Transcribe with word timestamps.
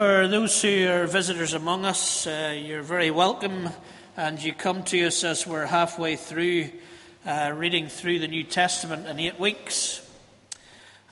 For 0.00 0.28
those 0.28 0.62
who 0.62 0.88
are 0.88 1.06
visitors 1.06 1.52
among 1.52 1.84
us, 1.84 2.26
uh, 2.26 2.58
you're 2.58 2.80
very 2.80 3.10
welcome, 3.10 3.68
and 4.16 4.42
you 4.42 4.54
come 4.54 4.82
to 4.84 5.06
us 5.06 5.22
as 5.24 5.46
we're 5.46 5.66
halfway 5.66 6.16
through 6.16 6.70
uh, 7.26 7.52
reading 7.54 7.86
through 7.88 8.20
the 8.20 8.26
New 8.26 8.44
Testament 8.44 9.06
in 9.06 9.20
eight 9.20 9.38
weeks. 9.38 10.00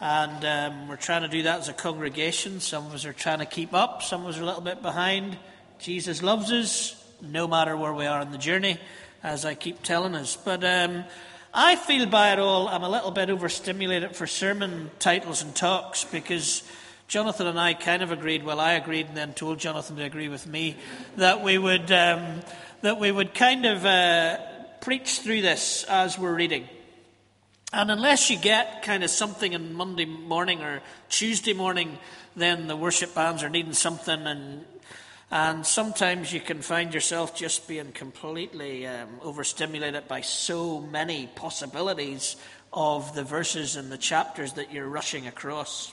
And 0.00 0.42
um, 0.42 0.88
we're 0.88 0.96
trying 0.96 1.20
to 1.20 1.28
do 1.28 1.42
that 1.42 1.58
as 1.58 1.68
a 1.68 1.74
congregation. 1.74 2.60
Some 2.60 2.86
of 2.86 2.94
us 2.94 3.04
are 3.04 3.12
trying 3.12 3.40
to 3.40 3.44
keep 3.44 3.74
up, 3.74 4.02
some 4.02 4.22
of 4.22 4.28
us 4.28 4.38
are 4.38 4.42
a 4.42 4.46
little 4.46 4.62
bit 4.62 4.80
behind. 4.80 5.36
Jesus 5.78 6.22
loves 6.22 6.50
us, 6.50 6.96
no 7.20 7.46
matter 7.46 7.76
where 7.76 7.92
we 7.92 8.06
are 8.06 8.22
in 8.22 8.30
the 8.30 8.38
journey, 8.38 8.78
as 9.22 9.44
I 9.44 9.54
keep 9.54 9.82
telling 9.82 10.14
us. 10.14 10.34
But 10.34 10.64
um, 10.64 11.04
I 11.52 11.76
feel 11.76 12.06
by 12.06 12.32
it 12.32 12.38
all, 12.38 12.68
I'm 12.68 12.84
a 12.84 12.88
little 12.88 13.10
bit 13.10 13.28
overstimulated 13.28 14.16
for 14.16 14.26
sermon 14.26 14.90
titles 14.98 15.42
and 15.42 15.54
talks 15.54 16.04
because 16.04 16.62
Jonathan 17.08 17.46
and 17.46 17.58
I 17.58 17.72
kind 17.72 18.02
of 18.02 18.12
agreed, 18.12 18.44
well, 18.44 18.60
I 18.60 18.72
agreed 18.72 19.06
and 19.06 19.16
then 19.16 19.32
told 19.32 19.58
Jonathan 19.58 19.96
to 19.96 20.04
agree 20.04 20.28
with 20.28 20.46
me, 20.46 20.76
that 21.16 21.42
we 21.42 21.56
would, 21.56 21.90
um, 21.90 22.42
that 22.82 23.00
we 23.00 23.10
would 23.10 23.32
kind 23.32 23.64
of 23.64 23.86
uh, 23.86 24.36
preach 24.82 25.20
through 25.20 25.40
this 25.40 25.84
as 25.88 26.18
we're 26.18 26.34
reading. 26.34 26.68
And 27.72 27.90
unless 27.90 28.28
you 28.28 28.38
get 28.38 28.82
kind 28.82 29.02
of 29.02 29.08
something 29.08 29.54
on 29.54 29.72
Monday 29.72 30.04
morning 30.04 30.62
or 30.62 30.82
Tuesday 31.08 31.54
morning, 31.54 31.98
then 32.36 32.66
the 32.66 32.76
worship 32.76 33.14
bands 33.14 33.42
are 33.42 33.48
needing 33.48 33.72
something, 33.72 34.26
and 34.26 34.64
and 35.30 35.66
sometimes 35.66 36.32
you 36.32 36.40
can 36.40 36.62
find 36.62 36.94
yourself 36.94 37.34
just 37.34 37.68
being 37.68 37.92
completely 37.92 38.86
um, 38.86 39.08
overstimulated 39.22 40.08
by 40.08 40.22
so 40.22 40.80
many 40.80 41.26
possibilities 41.26 42.36
of 42.72 43.14
the 43.14 43.24
verses 43.24 43.76
and 43.76 43.92
the 43.92 43.98
chapters 43.98 44.54
that 44.54 44.72
you're 44.72 44.88
rushing 44.88 45.26
across. 45.26 45.92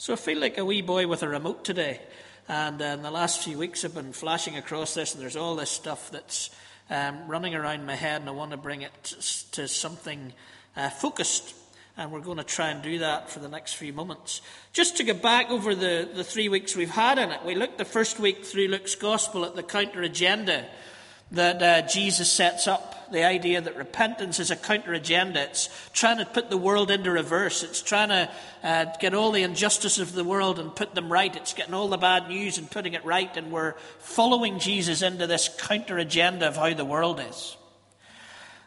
So 0.00 0.14
I 0.14 0.16
feel 0.16 0.40
like 0.40 0.56
a 0.56 0.64
wee 0.64 0.80
boy 0.80 1.06
with 1.06 1.22
a 1.22 1.28
remote 1.28 1.62
today. 1.62 2.00
And 2.48 2.80
uh, 2.80 2.86
in 2.86 3.02
the 3.02 3.10
last 3.10 3.44
few 3.44 3.58
weeks, 3.58 3.84
I've 3.84 3.92
been 3.92 4.14
flashing 4.14 4.56
across 4.56 4.94
this, 4.94 5.12
and 5.12 5.22
there's 5.22 5.36
all 5.36 5.56
this 5.56 5.68
stuff 5.68 6.10
that's 6.10 6.48
um, 6.88 7.28
running 7.28 7.54
around 7.54 7.84
my 7.84 7.96
head, 7.96 8.22
and 8.22 8.30
I 8.30 8.32
want 8.32 8.52
to 8.52 8.56
bring 8.56 8.80
it 8.80 8.94
to, 9.52 9.68
something 9.68 10.32
uh, 10.74 10.88
focused. 10.88 11.54
And 11.98 12.12
we're 12.12 12.22
going 12.22 12.38
to 12.38 12.44
try 12.44 12.70
and 12.70 12.80
do 12.80 13.00
that 13.00 13.28
for 13.28 13.40
the 13.40 13.48
next 13.48 13.74
few 13.74 13.92
moments. 13.92 14.40
Just 14.72 14.96
to 14.96 15.04
get 15.04 15.20
back 15.20 15.50
over 15.50 15.74
the, 15.74 16.08
the 16.14 16.24
three 16.24 16.48
weeks 16.48 16.74
we've 16.74 16.88
had 16.88 17.18
in 17.18 17.30
it, 17.30 17.44
we 17.44 17.54
looked 17.54 17.76
the 17.76 17.84
first 17.84 18.18
week 18.18 18.42
through 18.42 18.68
Luke's 18.68 18.94
Gospel 18.94 19.44
at 19.44 19.54
the 19.54 19.62
counter 19.62 20.00
agenda 20.00 20.64
that 21.32 21.62
uh, 21.62 21.86
Jesus 21.86 22.30
sets 22.30 22.66
up 22.66 23.00
the 23.10 23.24
idea 23.24 23.60
that 23.60 23.76
repentance 23.76 24.38
is 24.38 24.50
a 24.50 24.56
counter 24.56 24.92
agenda. 24.92 25.42
It's 25.42 25.68
trying 25.92 26.18
to 26.18 26.24
put 26.24 26.50
the 26.50 26.56
world 26.56 26.90
into 26.90 27.10
reverse. 27.10 27.62
It's 27.62 27.82
trying 27.82 28.08
to 28.08 28.30
uh, 28.62 28.86
get 29.00 29.14
all 29.14 29.32
the 29.32 29.42
injustices 29.42 30.00
of 30.00 30.12
the 30.12 30.24
world 30.24 30.58
and 30.58 30.74
put 30.74 30.94
them 30.94 31.10
right. 31.10 31.34
It's 31.34 31.52
getting 31.52 31.74
all 31.74 31.88
the 31.88 31.98
bad 31.98 32.28
news 32.28 32.58
and 32.58 32.70
putting 32.70 32.94
it 32.94 33.04
right. 33.04 33.34
And 33.36 33.50
we're 33.50 33.74
following 33.98 34.58
Jesus 34.58 35.02
into 35.02 35.26
this 35.26 35.48
counter 35.58 35.98
agenda 35.98 36.48
of 36.48 36.56
how 36.56 36.72
the 36.74 36.84
world 36.84 37.20
is. 37.20 37.56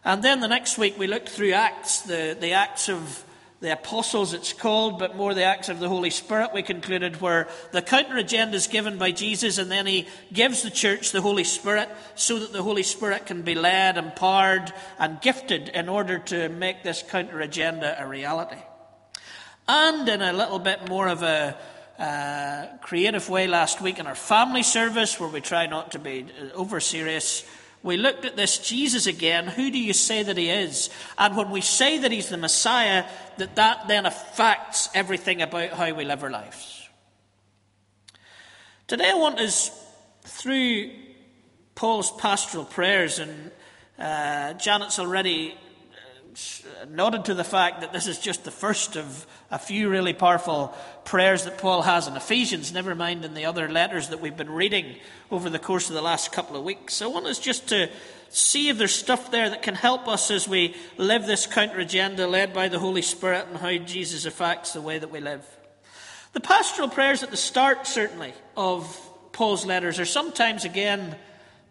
And 0.05 0.22
then 0.22 0.42
the 0.42 0.50
next 0.50 0.77
week 0.77 0.98
we 0.98 1.08
looked 1.08 1.30
through 1.30 1.53
Acts, 1.53 2.02
the, 2.02 2.36
the 2.39 2.52
Acts 2.52 2.89
of 2.89 3.23
the 3.64 3.72
apostles, 3.72 4.33
it's 4.33 4.52
called, 4.52 5.00
but 5.00 5.16
more 5.16 5.33
the 5.33 5.45
acts 5.45 5.69
of 5.69 5.80
the 5.80 5.88
Holy 5.88 6.09
Spirit, 6.09 6.52
we 6.53 6.61
concluded, 6.61 7.22
where 7.22 7.47
the 7.72 7.81
counter 7.81 8.17
agenda 8.17 8.58
is 8.58 8.67
given 8.67 8.97
by 8.97 9.11
Jesus, 9.11 9.58
and 9.58 9.72
then 9.72 9.86
he 9.86 10.05
gives 10.33 10.64
the 10.64 10.70
church 10.70 11.14
the 11.14 11.22
Holy 11.22 11.45
Spirit 11.45 11.88
so 12.14 12.39
that 12.39 12.52
the 12.52 12.61
Holy 12.61 12.83
Spirit 12.83 13.25
can 13.25 13.42
be 13.42 13.55
led, 13.55 13.95
empowered, 13.95 14.73
and 15.00 15.22
gifted 15.22 15.70
in 15.70 15.88
order 15.88 16.20
to 16.20 16.50
make 16.50 16.83
this 16.83 17.05
counter 17.09 17.39
agenda 17.39 17.95
a 17.97 18.05
reality. 18.05 18.59
And 19.66 20.09
in 20.09 20.22
a 20.22 20.33
little 20.33 20.59
bit 20.59 20.89
more 20.89 21.08
of 21.08 21.23
a 21.23 21.55
uh, 21.98 22.77
creative 22.81 23.30
way 23.30 23.48
last 23.48 23.80
week 23.80 23.98
in 23.98 24.08
our 24.08 24.14
family 24.14 24.64
service, 24.64 25.22
where 25.22 25.30
we 25.30 25.39
try 25.39 25.67
not 25.67 25.94
to 25.94 26.00
be 26.00 26.25
over 26.53 26.81
serious, 26.81 27.45
we 27.84 27.98
looked 27.98 28.23
at 28.23 28.38
this 28.38 28.58
Jesus 28.58 29.06
again. 29.06 29.45
Who 29.45 29.70
do 29.70 29.78
you 29.78 29.94
say 29.94 30.23
that 30.23 30.38
he 30.38 30.49
is? 30.49 30.89
And 31.17 31.36
when 31.36 31.52
we 31.52 31.60
say 31.60 31.98
that 31.98 32.11
he's 32.11 32.30
the 32.30 32.38
Messiah, 32.38 33.04
that 33.38 33.58
that 33.58 33.89
then 33.89 34.05
affects 34.05 34.89
everything 34.95 35.42
about 35.42 35.71
how 35.71 35.94
we 35.94 36.05
live 36.05 36.23
our 36.23 36.32
lives. 36.32 36.88
Today 38.88 39.10
I 39.10 39.16
want 39.16 39.39
us, 39.39 39.70
through 40.23 40.92
Paul's 41.76 42.11
pastoral 42.11 42.66
prayers, 42.66 43.20
and 43.20 43.52
uh, 44.00 44.54
Janet's 44.54 45.00
already 45.00 45.55
nodded 46.89 47.26
to 47.26 47.33
the 47.33 47.44
fact 47.44 47.82
that 47.82 47.94
this 47.94 48.08
is 48.08 48.20
just 48.20 48.44
the 48.44 48.52
first 48.52 48.95
of 48.95 49.26
a 49.52 49.60
few 49.60 49.89
really 49.89 50.14
powerful 50.14 50.76
prayers 51.05 51.45
that 51.45 51.58
Paul 51.58 51.82
has 51.82 52.08
in 52.08 52.16
Ephesians, 52.16 52.73
never 52.73 52.95
mind 52.95 53.26
in 53.26 53.33
the 53.33 53.45
other 53.45 53.70
letters 53.70 54.10
that 54.10 54.21
we've 54.21 54.38
been 54.38 54.49
reading 54.49 54.95
over 55.32 55.49
the 55.49 55.60
course 55.60 55.89
of 55.89 55.95
the 55.95 56.02
last 56.02 56.32
couple 56.32 56.55
of 56.55 56.64
weeks. 56.64 56.95
So 56.95 57.10
I 57.10 57.14
want 57.14 57.26
us 57.26 57.39
just 57.39 57.70
to 57.70 57.89
see 58.30 58.70
if 58.70 58.77
there's 58.77 58.95
stuff 58.95 59.32
there 59.32 59.49
that 59.49 59.61
can 59.61 59.76
help 59.76 60.08
us 60.08 60.32
as 60.32 60.48
we 60.48 60.76
live 60.98 61.26
this 61.26 61.45
counter 61.45 61.80
agenda 61.80 62.27
led 62.27 62.54
by 62.54 62.67
the 62.67 62.80
Holy 62.80 63.04
Spirit 63.04 63.48
and 63.48 63.58
how 63.58 63.77
Jesus 63.77 64.26
affects 64.26 64.73
the 64.73 64.82
way 64.82 64.98
that 64.98 65.11
we 65.11 65.20
live. 65.20 65.45
The 66.33 66.39
pastoral 66.39 66.89
prayers 66.89 67.21
at 67.21 67.30
the 67.30 67.38
start, 67.38 67.86
certainly, 67.86 68.33
of 68.58 69.00
Paul's 69.33 69.65
letters 69.65 70.00
are 70.00 70.05
sometimes, 70.05 70.65
again, 70.65 71.15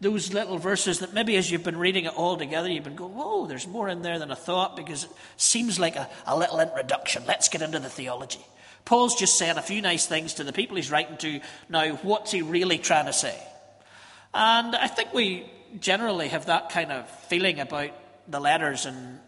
those 0.03 0.35
little 0.35 0.59
verses 0.59 0.99
that 0.99 1.15
maybe 1.15 1.37
as 1.37 1.49
you've 1.49 1.63
been 1.63 1.79
reading 1.79 2.07
it 2.07 2.15
all 2.17 2.37
together, 2.37 2.69
you've 2.69 2.83
been 2.83 2.97
going, 2.97 3.15
whoa, 3.15 3.47
there's 3.47 3.69
more 3.69 3.89
in 3.89 4.03
there 4.03 4.19
than 4.19 4.33
I 4.33 4.35
thought 4.35 4.75
because 4.75 5.05
it 5.05 5.11
seems 5.37 5.79
like 5.79 5.95
a, 5.95 6.11
a 6.27 6.37
little 6.37 6.59
introduction. 6.59 7.23
Let's 7.25 7.49
get 7.49 7.63
into 7.63 7.79
the 7.79 7.89
theology. 7.89 8.45
Paul's 8.85 9.15
just 9.15 9.39
saying 9.39 9.59
a 9.59 9.63
few 9.63 9.81
nice 9.81 10.07
things 10.07 10.35
to 10.35 10.45
the 10.45 10.53
people 10.53 10.77
he's 10.77 10.91
writing 10.91 11.17
to. 11.19 11.41
Now, 11.69 11.95
what's 12.03 12.33
he 12.33 12.43
really 12.43 12.79
trying 12.79 13.07
to 13.07 13.13
say? 13.13 13.41
And 14.35 14.75
I 14.75 14.89
think 14.89 15.15
we 15.15 15.49
generally 15.79 16.29
have 16.29 16.47
that 16.47 16.71
kind 16.71 16.91
of 16.91 17.09
feeling 17.27 17.61
about 17.61 17.91
the 18.27 18.41
letters 18.41 18.87
and 18.87 19.21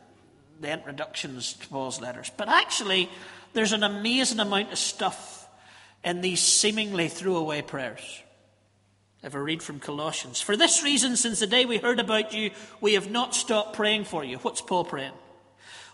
the 0.60 0.72
introductions 0.72 1.52
to 1.52 1.68
Paul's 1.68 2.00
letters. 2.00 2.32
But 2.36 2.48
actually, 2.48 3.08
there's 3.52 3.72
an 3.72 3.84
amazing 3.84 4.40
amount 4.40 4.72
of 4.72 4.78
stuff 4.78 5.48
in 6.02 6.20
these 6.20 6.40
seemingly 6.40 7.06
throwaway 7.06 7.62
prayers. 7.62 8.23
I 9.32 9.38
read 9.38 9.62
from 9.62 9.80
Colossians, 9.80 10.42
for 10.42 10.54
this 10.54 10.82
reason, 10.82 11.16
since 11.16 11.40
the 11.40 11.46
day 11.46 11.64
we 11.64 11.78
heard 11.78 11.98
about 11.98 12.34
you, 12.34 12.50
we 12.82 12.92
have 12.92 13.10
not 13.10 13.34
stopped 13.34 13.74
praying 13.74 14.04
for 14.04 14.22
you. 14.22 14.36
What's 14.38 14.60
Paul 14.60 14.84
praying? 14.84 15.14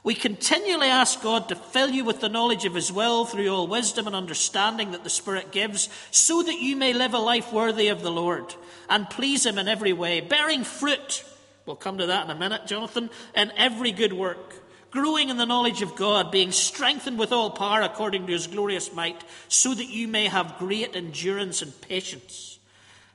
We 0.02 0.14
continually 0.14 0.88
ask 0.88 1.22
God 1.22 1.48
to 1.48 1.54
fill 1.54 1.90
you 1.90 2.04
with 2.04 2.20
the 2.20 2.28
knowledge 2.28 2.64
of 2.64 2.74
His 2.74 2.90
will 2.90 3.26
through 3.26 3.48
all 3.48 3.68
wisdom 3.68 4.08
and 4.08 4.16
understanding 4.16 4.90
that 4.90 5.04
the 5.04 5.10
Spirit 5.10 5.52
gives, 5.52 5.88
so 6.10 6.42
that 6.42 6.58
you 6.58 6.74
may 6.74 6.92
live 6.92 7.14
a 7.14 7.18
life 7.18 7.52
worthy 7.52 7.86
of 7.86 8.02
the 8.02 8.10
Lord 8.10 8.52
and 8.88 9.08
please 9.08 9.46
Him 9.46 9.58
in 9.58 9.68
every 9.68 9.92
way, 9.92 10.20
bearing 10.20 10.64
fruit. 10.64 11.22
We'll 11.66 11.76
come 11.76 11.98
to 11.98 12.06
that 12.06 12.24
in 12.24 12.30
a 12.32 12.38
minute, 12.38 12.66
Jonathan, 12.66 13.10
in 13.36 13.52
every 13.56 13.92
good 13.92 14.12
work, 14.12 14.54
growing 14.90 15.28
in 15.28 15.36
the 15.36 15.46
knowledge 15.46 15.82
of 15.82 15.94
God, 15.94 16.32
being 16.32 16.50
strengthened 16.50 17.18
with 17.18 17.30
all 17.30 17.50
power 17.50 17.82
according 17.82 18.26
to 18.26 18.32
His 18.32 18.48
glorious 18.48 18.92
might, 18.92 19.22
so 19.46 19.72
that 19.72 19.88
you 19.88 20.08
may 20.08 20.26
have 20.26 20.58
great 20.58 20.96
endurance 20.96 21.62
and 21.62 21.80
patience 21.82 22.49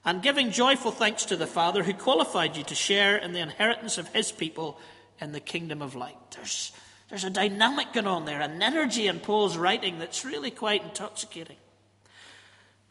and 0.05 0.21
giving 0.21 0.51
joyful 0.51 0.91
thanks 0.91 1.25
to 1.25 1.35
the 1.35 1.47
Father 1.47 1.81
who 1.81 1.93
qualified 1.93 2.55
you 2.55 2.63
to 2.63 2.75
share 2.75 3.17
in 3.17 3.33
the 3.33 3.39
inheritance 3.39 3.97
of 3.97 4.07
his 4.09 4.31
people 4.31 4.79
in 5.19 5.31
the 5.31 5.39
kingdom 5.39 5.81
of 5.81 5.95
light. 5.95 6.17
There's, 6.35 6.71
there's 7.09 7.23
a 7.23 7.29
dynamic 7.31 7.91
going 7.91 8.05
on 8.05 8.25
there, 8.25 8.39
an 8.39 8.61
energy 8.61 9.07
in 9.07 9.19
Paul's 9.19 9.57
writing 9.57 9.97
that's 9.97 10.23
really 10.23 10.51
quite 10.51 10.83
intoxicating. 10.83 11.57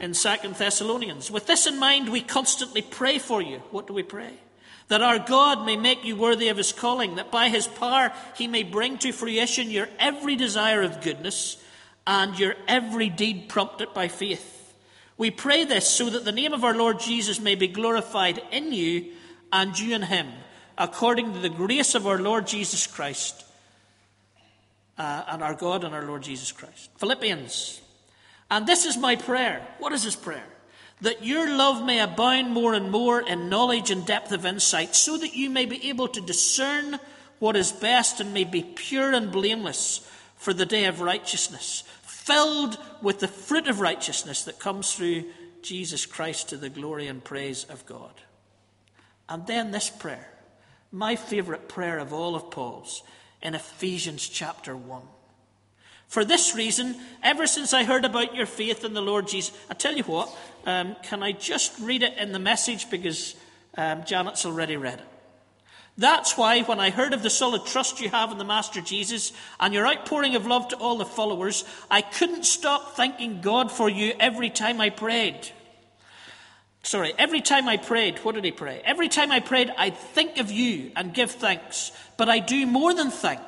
In 0.01 0.13
Second 0.13 0.57
Thessalonians, 0.57 1.31
with 1.31 1.47
this 1.47 1.69
in 1.69 1.79
mind, 1.79 2.09
we 2.09 2.21
constantly 2.21 2.83
pray 2.83 3.21
for 3.21 3.41
you. 3.41 3.59
What 3.71 3.87
do 3.87 3.93
we 3.93 4.03
pray? 4.03 4.33
That 4.89 5.03
our 5.03 5.21
God 5.21 5.65
may 5.65 5.77
make 5.77 6.05
you 6.05 6.17
worthy 6.17 6.49
of 6.49 6.57
his 6.57 6.73
calling, 6.73 7.15
that 7.15 7.31
by 7.31 7.49
his 7.49 7.69
power 7.69 8.13
he 8.37 8.49
may 8.49 8.65
bring 8.65 8.99
to 8.99 9.13
fruition 9.13 9.71
your 9.71 9.89
every 10.01 10.35
desire 10.35 10.83
of 10.83 11.01
goodness 11.01 11.63
and 12.07 12.37
your 12.37 12.55
every 12.67 13.09
deed 13.09 13.49
prompted 13.49 13.95
by 13.95 14.09
faith 14.09 14.54
we 15.17 15.31
pray 15.31 15.65
this 15.65 15.89
so 15.89 16.11
that 16.11 16.25
the 16.25 16.33
name 16.33 16.53
of 16.53 16.65
our 16.65 16.75
Lord 16.75 16.99
Jesus 16.99 17.39
may 17.41 17.55
be 17.55 17.69
glorified 17.69 18.43
in 18.51 18.73
you 18.73 19.13
and 19.53 19.79
you 19.79 19.95
in 19.95 20.03
him, 20.03 20.27
according 20.77 21.33
to 21.33 21.39
the 21.39 21.49
grace 21.49 21.95
of 21.95 22.07
our 22.07 22.19
Lord 22.19 22.47
Jesus 22.47 22.87
Christ 22.87 23.45
uh, 24.99 25.25
and 25.29 25.43
our 25.43 25.55
God 25.55 25.85
and 25.85 25.95
our 25.95 26.05
Lord 26.05 26.23
Jesus 26.23 26.51
Christ. 26.51 26.91
Philippians. 26.99 27.81
And 28.51 28.67
this 28.67 28.85
is 28.85 28.97
my 28.97 29.15
prayer. 29.15 29.65
What 29.79 29.93
is 29.93 30.03
this 30.03 30.17
prayer? 30.17 30.45
That 31.01 31.25
your 31.25 31.57
love 31.57 31.85
may 31.85 32.01
abound 32.01 32.51
more 32.51 32.75
and 32.75 32.91
more 32.91 33.21
in 33.21 33.49
knowledge 33.49 33.91
and 33.91 34.05
depth 34.05 34.33
of 34.33 34.45
insight, 34.45 34.97
so 34.97 35.17
that 35.17 35.35
you 35.35 35.49
may 35.49 35.67
be 35.67 35.89
able 35.89 36.09
to 36.09 36.21
discern 36.21 36.99
what 37.39 37.57
is 37.57 37.71
best 37.71 38.21
and 38.21 38.35
may 38.35 38.45
be 38.45 38.63
pure 38.63 39.13
and 39.13 39.31
blameless 39.31 40.09
for 40.37 40.53
the 40.53 40.67
day 40.67 40.87
of 40.87 41.01
righteousness 41.01 41.85
filled 42.25 42.79
with 43.03 43.19
the 43.21 43.29
fruit 43.29 43.69
of 43.69 43.81
righteousness 43.81 44.45
that 44.45 44.59
comes 44.59 44.95
through 44.95 45.25
Jesus 45.61 46.07
Christ 46.07 46.49
to 46.49 46.57
the 46.57 46.71
glory 46.71 47.07
and 47.07 47.23
praise 47.23 47.65
of 47.65 47.85
God. 47.85 48.15
And 49.29 49.47
then 49.47 49.73
this 49.73 49.91
prayer, 49.91 50.29
my 50.91 51.17
favourite 51.17 51.69
prayer 51.69 51.99
of 51.99 52.15
all 52.15 52.35
of 52.35 52.51
Paul's, 52.51 53.03
in 53.43 53.55
Ephesians 53.55 54.27
chapter 54.27 54.75
1. 54.75 55.03
For 56.09 56.25
this 56.25 56.55
reason, 56.55 56.97
ever 57.23 57.47
since 57.47 57.75
I 57.75 57.85
heard 57.85 58.07
about 58.07 58.35
your 58.35 58.47
faith 58.47 58.87
in 58.87 58.95
the 58.95 59.03
Lord 59.03 59.29
Jesus, 59.29 59.55
I 59.71 59.75
tell 59.75 59.95
you 59.95 60.05
what, 60.05 60.35
um, 60.65 60.97
can 61.03 61.23
I 61.23 61.33
just 61.33 61.79
read 61.79 62.03
it 62.03 62.17
in 62.17 62.33
the 62.33 62.39
message 62.39 62.89
because 62.89 63.35
um, 63.77 64.05
Janet's 64.05 64.47
already 64.47 64.79
read 64.79 65.01
it. 65.01 65.14
That's 65.97 66.37
why, 66.37 66.63
when 66.63 66.81
I 66.81 66.91
heard 66.91 67.13
of 67.13 67.23
the 67.23 67.31
solid 67.31 67.67
trust 67.67 68.01
you 68.01 68.09
have 68.09 68.33
in 68.33 68.39
the 68.39 68.45
Master 68.45 68.81
Jesus 68.81 69.33
and 69.61 69.73
your 69.73 69.87
outpouring 69.87 70.35
of 70.35 70.45
love 70.45 70.69
to 70.69 70.77
all 70.77 70.99
the 70.99 71.05
followers, 71.05 71.65
I 71.89 72.03
couldn't 72.03 72.45
stop 72.45 72.97
thanking 72.97 73.41
God 73.41 73.71
for 73.71 73.89
you 73.89 74.13
every 74.19 74.51
time 74.51 74.81
I 74.81 74.91
prayed. 74.91 75.51
Sorry, 76.83 77.15
every 77.17 77.41
time 77.41 77.69
I 77.69 77.77
prayed, 77.77 78.19
what 78.19 78.35
did 78.35 78.45
he 78.45 78.51
pray? 78.51 78.83
Every 78.85 79.09
time 79.09 79.31
I 79.31 79.41
prayed, 79.41 79.73
I'd 79.79 79.97
think 79.97 80.39
of 80.39 80.51
you 80.51 80.91
and 80.97 81.15
give 81.15 81.31
thanks. 81.31 81.93
But 82.17 82.29
I 82.29 82.41
do 82.41 82.67
more 82.67 82.93
than 82.93 83.11
think. 83.11 83.41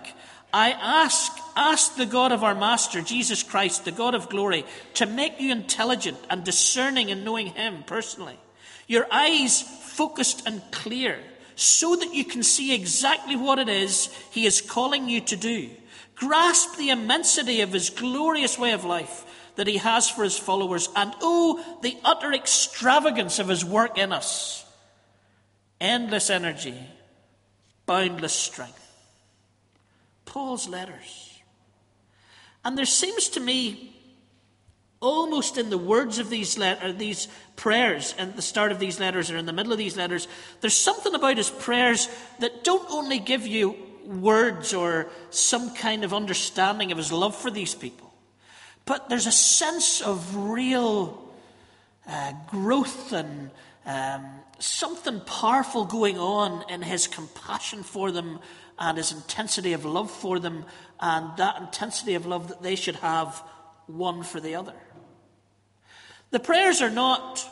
I 0.55 0.71
ask, 0.71 1.33
ask 1.55 1.97
the 1.97 2.07
God 2.07 2.33
of 2.33 2.45
our 2.45 2.55
Master, 2.55 3.03
Jesus 3.03 3.43
Christ, 3.43 3.85
the 3.85 3.93
God 3.93 4.15
of 4.15 4.31
glory, 4.31 4.65
to 4.95 5.05
make 5.05 5.41
you 5.41 5.53
intelligent 5.53 6.17
and 6.31 6.45
discerning 6.45 7.09
in 7.11 7.25
knowing 7.25 7.49
him 7.49 7.83
personally. 7.87 8.39
Your 8.87 9.07
eyes 9.11 9.61
focused 9.61 10.47
and 10.47 10.63
clear, 10.71 11.19
so 11.57 11.97
that 11.97 12.15
you 12.15 12.25
can 12.25 12.43
see 12.43 12.75
exactly 12.75 13.35
what 13.35 13.59
it 13.59 13.69
is 13.69 14.15
he 14.31 14.47
is 14.47 14.61
calling 14.61 15.09
you 15.09 15.21
to 15.23 15.37
do. 15.37 15.71
Grasp 16.15 16.77
the 16.77 16.91
immensity 16.91 17.63
of 17.63 17.73
his 17.73 17.91
glorious 17.91 18.59
way 18.59 18.73
of 18.73 18.85
life 18.85 19.25
that 19.57 19.67
he 19.67 19.79
has 19.79 20.09
for 20.09 20.23
his 20.23 20.39
followers, 20.39 20.89
and 20.95 21.13
oh, 21.21 21.79
the 21.83 21.97
utter 22.05 22.33
extravagance 22.33 23.39
of 23.39 23.49
his 23.49 23.65
work 23.65 23.99
in 23.99 24.13
us. 24.13 24.65
Endless 25.81 26.31
energy, 26.31 26.79
boundless 27.87 28.35
strength. 28.35 28.83
Paul's 30.27 30.69
letters. 30.69 31.41
And 32.65 32.77
there 32.77 32.85
seems 32.85 33.31
to 33.31 33.41
me, 33.41 33.96
almost 35.01 35.59
in 35.59 35.71
the 35.71 35.79
words 35.79 36.19
of 36.19 36.31
these, 36.31 36.57
letter, 36.57 36.93
these 36.93 37.29
prayers, 37.57 38.15
and 38.19 38.35
the 38.35 38.43
start 38.43 38.73
of 38.73 38.79
these 38.79 38.99
letters 38.99 39.31
or 39.31 39.37
in 39.37 39.47
the 39.47 39.53
middle 39.53 39.73
of 39.73 39.79
these 39.79 39.97
letters, 39.97 40.27
there's 40.61 40.77
something 40.77 41.15
about 41.15 41.37
his 41.37 41.51
prayers 41.51 42.09
that 42.41 42.65
don't 42.65 42.91
only 42.91 43.19
give 43.19 43.47
you 43.47 43.77
words 44.05 44.73
or 44.73 45.09
some 45.31 45.75
kind 45.75 46.05
of 46.05 46.15
understanding 46.15 46.93
of 46.93 46.99
his 46.99 47.13
love 47.13 47.35
for 47.35 47.51
these 47.51 47.75
people 47.75 48.07
but 48.87 49.09
there's 49.09 49.27
a 49.27 49.33
sense 49.33 50.01
of 50.01 50.35
real 50.37 51.23
uh, 52.09 52.33
growth 52.49 53.13
and 53.13 53.51
um, 53.85 54.25
something 54.59 55.21
powerful 55.21 55.85
going 55.85 56.19
on 56.19 56.65
in 56.71 56.83
his 56.83 57.07
compassion 57.07 57.83
for 57.83 58.11
them 58.11 58.39
and 58.79 58.97
his 58.97 59.13
intensity 59.13 59.73
of 59.73 59.85
love 59.85 60.11
for 60.11 60.39
them 60.39 60.65
and 61.01 61.37
that 61.37 61.61
intensity 61.61 62.15
of 62.15 62.27
love 62.27 62.49
that 62.49 62.63
they 62.63 62.77
should 62.77 62.97
have 62.97 63.43
one 63.87 64.23
for 64.23 64.41
the 64.41 64.55
other. 64.55 64.75
The 66.31 66.41
prayers 66.41 66.83
are 66.83 66.91
not 66.91 67.45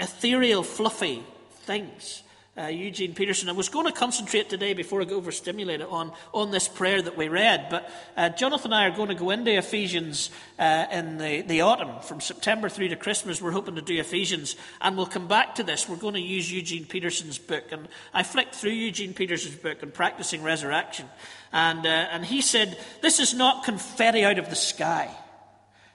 ethereal, 0.00 0.62
fluffy 0.62 1.22
things 1.62 2.22
uh, 2.56 2.64
Eugene 2.64 3.14
Peterson. 3.14 3.48
I 3.48 3.52
was 3.52 3.70
going 3.70 3.86
to 3.86 3.92
concentrate 3.92 4.50
today 4.50 4.74
before 4.74 5.00
I 5.00 5.04
go 5.04 5.16
overstimulated 5.16 5.86
on, 5.88 6.12
on 6.34 6.50
this 6.50 6.68
prayer 6.68 7.00
that 7.00 7.16
we 7.16 7.28
read, 7.28 7.68
but 7.70 7.90
uh, 8.14 8.28
Jonathan 8.28 8.72
and 8.72 8.74
I 8.74 8.86
are 8.86 8.96
going 8.96 9.08
to 9.08 9.14
go 9.14 9.30
into 9.30 9.56
Ephesians 9.56 10.30
uh, 10.58 10.84
in 10.92 11.16
the, 11.16 11.40
the 11.42 11.62
autumn, 11.62 12.00
from 12.02 12.20
September 12.20 12.68
through 12.68 12.88
to 12.88 12.96
Christmas. 12.96 13.40
We're 13.40 13.52
hoping 13.52 13.76
to 13.76 13.82
do 13.82 13.98
Ephesians, 13.98 14.56
and 14.82 14.98
we'll 14.98 15.06
come 15.06 15.28
back 15.28 15.54
to 15.54 15.62
this. 15.62 15.88
We're 15.88 15.96
going 15.96 16.14
to 16.14 16.20
use 16.20 16.52
Eugene 16.52 16.84
Peterson's 16.84 17.38
book, 17.38 17.72
and 17.72 17.88
I 18.12 18.22
flicked 18.22 18.54
through 18.54 18.72
Eugene 18.72 19.14
Peterson's 19.14 19.56
book 19.56 19.82
and 19.82 19.92
practicing 19.92 20.42
resurrection, 20.42 21.06
and, 21.52 21.86
uh, 21.86 21.88
and 21.88 22.24
he 22.24 22.42
said, 22.42 22.78
This 23.00 23.18
is 23.18 23.32
not 23.32 23.64
confetti 23.64 24.24
out 24.24 24.38
of 24.38 24.50
the 24.50 24.56
sky. 24.56 25.10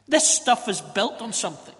This 0.07 0.27
stuff 0.27 0.67
is 0.69 0.81
built 0.81 1.21
on 1.21 1.33
something. 1.33 1.75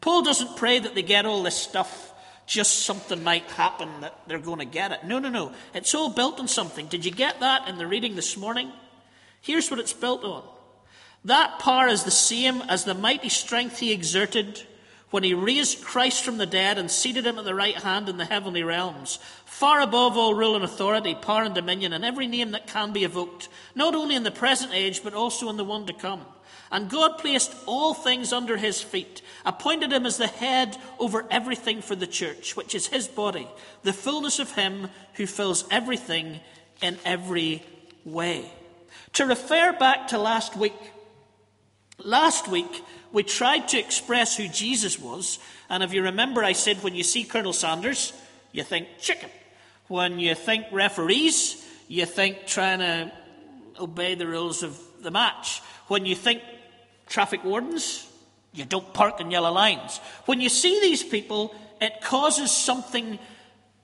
Paul 0.00 0.22
doesn't 0.22 0.56
pray 0.56 0.78
that 0.78 0.94
they 0.94 1.02
get 1.02 1.26
all 1.26 1.42
this 1.42 1.56
stuff 1.56 2.12
just 2.46 2.86
something 2.86 3.22
might 3.22 3.44
happen 3.50 3.88
that 4.00 4.18
they're 4.26 4.38
going 4.38 4.60
to 4.60 4.64
get 4.64 4.90
it. 4.90 5.04
No, 5.04 5.18
no, 5.18 5.28
no. 5.28 5.52
It's 5.74 5.94
all 5.94 6.08
built 6.08 6.40
on 6.40 6.48
something. 6.48 6.86
Did 6.86 7.04
you 7.04 7.10
get 7.10 7.40
that 7.40 7.68
in 7.68 7.76
the 7.76 7.86
reading 7.86 8.16
this 8.16 8.38
morning? 8.38 8.72
Here's 9.42 9.70
what 9.70 9.78
it's 9.78 9.92
built 9.92 10.24
on. 10.24 10.42
That 11.24 11.58
power 11.58 11.88
is 11.88 12.04
the 12.04 12.10
same 12.10 12.62
as 12.62 12.84
the 12.84 12.94
mighty 12.94 13.28
strength 13.28 13.80
he 13.80 13.92
exerted 13.92 14.66
when 15.10 15.22
he 15.22 15.34
raised 15.34 15.82
Christ 15.82 16.22
from 16.22 16.36
the 16.36 16.46
dead 16.46 16.78
and 16.78 16.90
seated 16.90 17.26
him 17.26 17.38
at 17.38 17.44
the 17.44 17.54
right 17.54 17.76
hand 17.76 18.08
in 18.08 18.18
the 18.18 18.24
heavenly 18.24 18.62
realms, 18.62 19.18
far 19.44 19.80
above 19.80 20.16
all 20.16 20.34
rule 20.34 20.54
and 20.54 20.64
authority, 20.64 21.14
power 21.14 21.42
and 21.42 21.54
dominion, 21.54 21.92
and 21.92 22.04
every 22.04 22.26
name 22.26 22.50
that 22.50 22.66
can 22.66 22.92
be 22.92 23.04
evoked, 23.04 23.48
not 23.74 23.94
only 23.94 24.14
in 24.14 24.22
the 24.22 24.30
present 24.30 24.72
age, 24.74 25.02
but 25.02 25.14
also 25.14 25.48
in 25.48 25.56
the 25.56 25.64
one 25.64 25.86
to 25.86 25.92
come. 25.92 26.20
And 26.70 26.90
God 26.90 27.16
placed 27.16 27.54
all 27.64 27.94
things 27.94 28.32
under 28.32 28.58
his 28.58 28.82
feet, 28.82 29.22
appointed 29.46 29.90
him 29.90 30.04
as 30.04 30.18
the 30.18 30.26
head 30.26 30.76
over 30.98 31.24
everything 31.30 31.80
for 31.80 31.96
the 31.96 32.06
church, 32.06 32.56
which 32.56 32.74
is 32.74 32.88
his 32.88 33.08
body, 33.08 33.48
the 33.84 33.94
fullness 33.94 34.38
of 34.38 34.52
him 34.52 34.90
who 35.14 35.26
fills 35.26 35.64
everything 35.70 36.40
in 36.82 36.98
every 37.06 37.64
way. 38.04 38.52
To 39.14 39.24
refer 39.24 39.72
back 39.72 40.08
to 40.08 40.18
last 40.18 40.56
week, 40.56 40.74
last 42.04 42.48
week 42.48 42.84
we 43.12 43.22
tried 43.22 43.68
to 43.68 43.78
express 43.78 44.36
who 44.36 44.48
Jesus 44.48 44.98
was, 44.98 45.38
and 45.70 45.82
if 45.82 45.92
you 45.92 46.02
remember, 46.02 46.44
I 46.44 46.52
said 46.52 46.82
when 46.82 46.94
you 46.94 47.02
see 47.02 47.24
Colonel 47.24 47.52
Sanders, 47.52 48.12
you 48.52 48.62
think 48.62 48.88
chicken. 48.98 49.30
When 49.88 50.18
you 50.18 50.34
think 50.34 50.66
referees, 50.70 51.64
you 51.88 52.04
think 52.06 52.46
trying 52.46 52.80
to 52.80 53.12
obey 53.80 54.14
the 54.14 54.26
rules 54.26 54.62
of 54.62 54.78
the 55.02 55.10
match. 55.10 55.60
When 55.86 56.04
you 56.04 56.14
think 56.14 56.42
traffic 57.06 57.44
wardens, 57.44 58.06
you 58.52 58.64
don't 58.64 58.92
park 58.92 59.20
in 59.20 59.30
yellow 59.30 59.52
lines. 59.52 59.98
When 60.26 60.40
you 60.40 60.48
see 60.48 60.80
these 60.80 61.02
people, 61.02 61.54
it 61.80 62.00
causes 62.02 62.50
something 62.50 63.18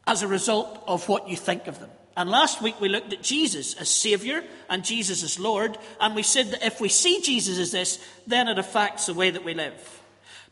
as 0.06 0.22
a 0.22 0.28
result 0.28 0.82
of 0.86 1.08
what 1.08 1.28
you 1.28 1.36
think 1.36 1.66
of 1.66 1.80
them. 1.80 1.90
And 2.16 2.30
last 2.30 2.62
week 2.62 2.80
we 2.80 2.88
looked 2.88 3.12
at 3.12 3.22
Jesus 3.22 3.74
as 3.74 3.88
Saviour 3.88 4.42
and 4.68 4.84
Jesus 4.84 5.22
as 5.22 5.38
Lord, 5.38 5.76
and 6.00 6.14
we 6.14 6.22
said 6.22 6.52
that 6.52 6.64
if 6.64 6.80
we 6.80 6.88
see 6.88 7.20
Jesus 7.20 7.58
as 7.58 7.72
this, 7.72 7.98
then 8.26 8.48
it 8.48 8.58
affects 8.58 9.06
the 9.06 9.14
way 9.14 9.30
that 9.30 9.44
we 9.44 9.54
live. 9.54 10.00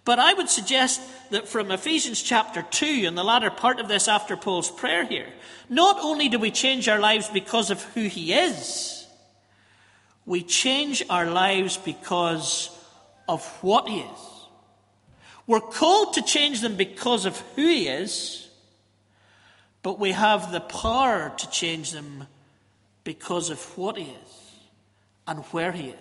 But 0.05 0.19
I 0.19 0.35
would 0.35 0.49
suggest 0.49 1.01
that 1.31 1.47
from 1.47 1.71
Ephesians 1.71 2.21
chapter 2.21 2.63
2 2.63 3.05
and 3.07 3.17
the 3.17 3.23
latter 3.23 3.51
part 3.51 3.79
of 3.79 3.87
this 3.87 4.09
after 4.09 4.37
Paul's 4.37 4.71
prayer 4.71 5.05
here, 5.05 5.29
not 5.69 5.99
only 6.01 6.29
do 6.29 6.41
we 6.41 6.51
change 6.51 6.89
our 6.89 6.99
lives 6.99 7.29
because 7.29 7.71
of 7.71 7.83
who 7.95 8.09
he 8.09 8.33
is, 8.33 9.03
we 10.25 10.43
change 10.43 11.03
our 11.11 11.27
lives 11.27 11.77
because 11.77 12.71
of 13.29 13.45
what 13.63 13.89
He 13.89 14.01
is. 14.01 14.47
We're 15.47 15.61
called 15.61 16.15
to 16.15 16.23
change 16.23 16.61
them 16.61 16.77
because 16.77 17.27
of 17.27 17.39
who 17.57 17.67
He 17.67 17.89
is, 17.89 18.49
but 19.83 19.99
we 19.99 20.13
have 20.13 20.53
the 20.53 20.61
power 20.61 21.33
to 21.37 21.51
change 21.51 21.91
them 21.91 22.27
because 23.05 23.51
of 23.51 23.61
what 23.77 23.97
He 23.97 24.05
is 24.05 24.51
and 25.27 25.41
where 25.47 25.73
He 25.73 25.89
is. 25.89 25.97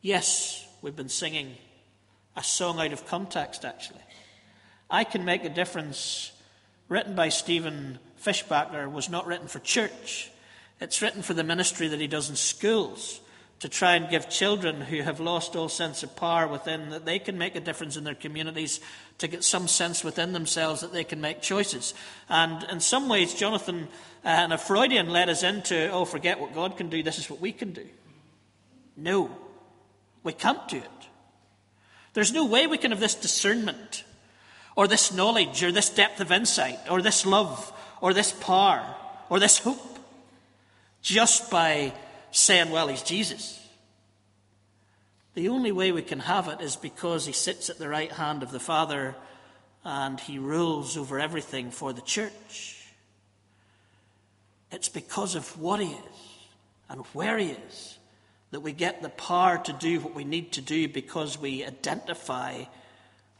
Yes, 0.00 0.66
we've 0.82 0.96
been 0.96 1.08
singing 1.08 1.56
a 2.36 2.42
song 2.42 2.80
out 2.80 2.92
of 2.92 3.06
context, 3.06 3.64
actually. 3.64 4.00
I 4.90 5.04
Can 5.04 5.24
Make 5.24 5.44
a 5.44 5.48
Difference, 5.48 6.32
written 6.88 7.14
by 7.14 7.28
Stephen 7.28 7.98
Fischbacher, 8.22 8.90
was 8.90 9.08
not 9.08 9.26
written 9.26 9.48
for 9.48 9.58
church. 9.58 10.30
It's 10.80 11.02
written 11.02 11.22
for 11.22 11.34
the 11.34 11.44
ministry 11.44 11.88
that 11.88 12.00
he 12.00 12.08
does 12.08 12.28
in 12.28 12.36
schools 12.36 13.20
to 13.62 13.68
try 13.68 13.94
and 13.94 14.10
give 14.10 14.28
children 14.28 14.80
who 14.80 15.02
have 15.02 15.20
lost 15.20 15.54
all 15.54 15.68
sense 15.68 16.02
of 16.02 16.16
power 16.16 16.48
within 16.48 16.90
that 16.90 17.04
they 17.04 17.20
can 17.20 17.38
make 17.38 17.54
a 17.54 17.60
difference 17.60 17.96
in 17.96 18.02
their 18.02 18.12
communities 18.12 18.80
to 19.18 19.28
get 19.28 19.44
some 19.44 19.68
sense 19.68 20.02
within 20.02 20.32
themselves 20.32 20.80
that 20.80 20.92
they 20.92 21.04
can 21.04 21.20
make 21.20 21.40
choices. 21.40 21.94
And 22.28 22.64
in 22.64 22.80
some 22.80 23.08
ways, 23.08 23.34
Jonathan 23.34 23.86
uh, 24.24 24.28
and 24.28 24.52
a 24.52 24.58
Freudian 24.58 25.10
led 25.10 25.28
us 25.28 25.44
into, 25.44 25.88
oh, 25.92 26.04
forget 26.04 26.40
what 26.40 26.56
God 26.56 26.76
can 26.76 26.88
do, 26.88 27.04
this 27.04 27.20
is 27.20 27.30
what 27.30 27.40
we 27.40 27.52
can 27.52 27.70
do. 27.70 27.86
No, 28.96 29.30
we 30.24 30.32
can't 30.32 30.66
do 30.66 30.78
it. 30.78 30.90
There's 32.14 32.32
no 32.32 32.44
way 32.44 32.66
we 32.66 32.78
can 32.78 32.90
have 32.90 32.98
this 32.98 33.14
discernment, 33.14 34.02
or 34.74 34.88
this 34.88 35.14
knowledge, 35.14 35.62
or 35.62 35.70
this 35.70 35.88
depth 35.88 36.18
of 36.18 36.32
insight, 36.32 36.80
or 36.90 37.00
this 37.00 37.24
love, 37.24 37.72
or 38.00 38.12
this 38.12 38.32
power, 38.32 38.84
or 39.30 39.38
this 39.38 39.58
hope 39.58 40.00
just 41.00 41.48
by 41.48 41.92
saying, 42.32 42.70
well, 42.70 42.88
he's 42.88 43.02
Jesus. 43.02 43.60
The 45.34 45.48
only 45.48 45.72
way 45.72 45.92
we 45.92 46.02
can 46.02 46.20
have 46.20 46.48
it 46.48 46.60
is 46.60 46.76
because 46.76 47.24
he 47.24 47.32
sits 47.32 47.70
at 47.70 47.78
the 47.78 47.88
right 47.88 48.12
hand 48.12 48.42
of 48.42 48.50
the 48.50 48.60
Father 48.60 49.14
and 49.84 50.18
he 50.20 50.38
rules 50.38 50.96
over 50.96 51.18
everything 51.18 51.70
for 51.70 51.92
the 51.92 52.02
church. 52.02 52.86
It's 54.70 54.88
because 54.88 55.34
of 55.34 55.58
what 55.58 55.80
he 55.80 55.92
is 55.92 56.46
and 56.88 57.04
where 57.12 57.38
he 57.38 57.50
is 57.50 57.98
that 58.50 58.60
we 58.60 58.72
get 58.72 59.02
the 59.02 59.08
power 59.08 59.58
to 59.58 59.72
do 59.72 60.00
what 60.00 60.14
we 60.14 60.24
need 60.24 60.52
to 60.52 60.60
do 60.60 60.86
because 60.86 61.38
we 61.38 61.64
identify 61.64 62.64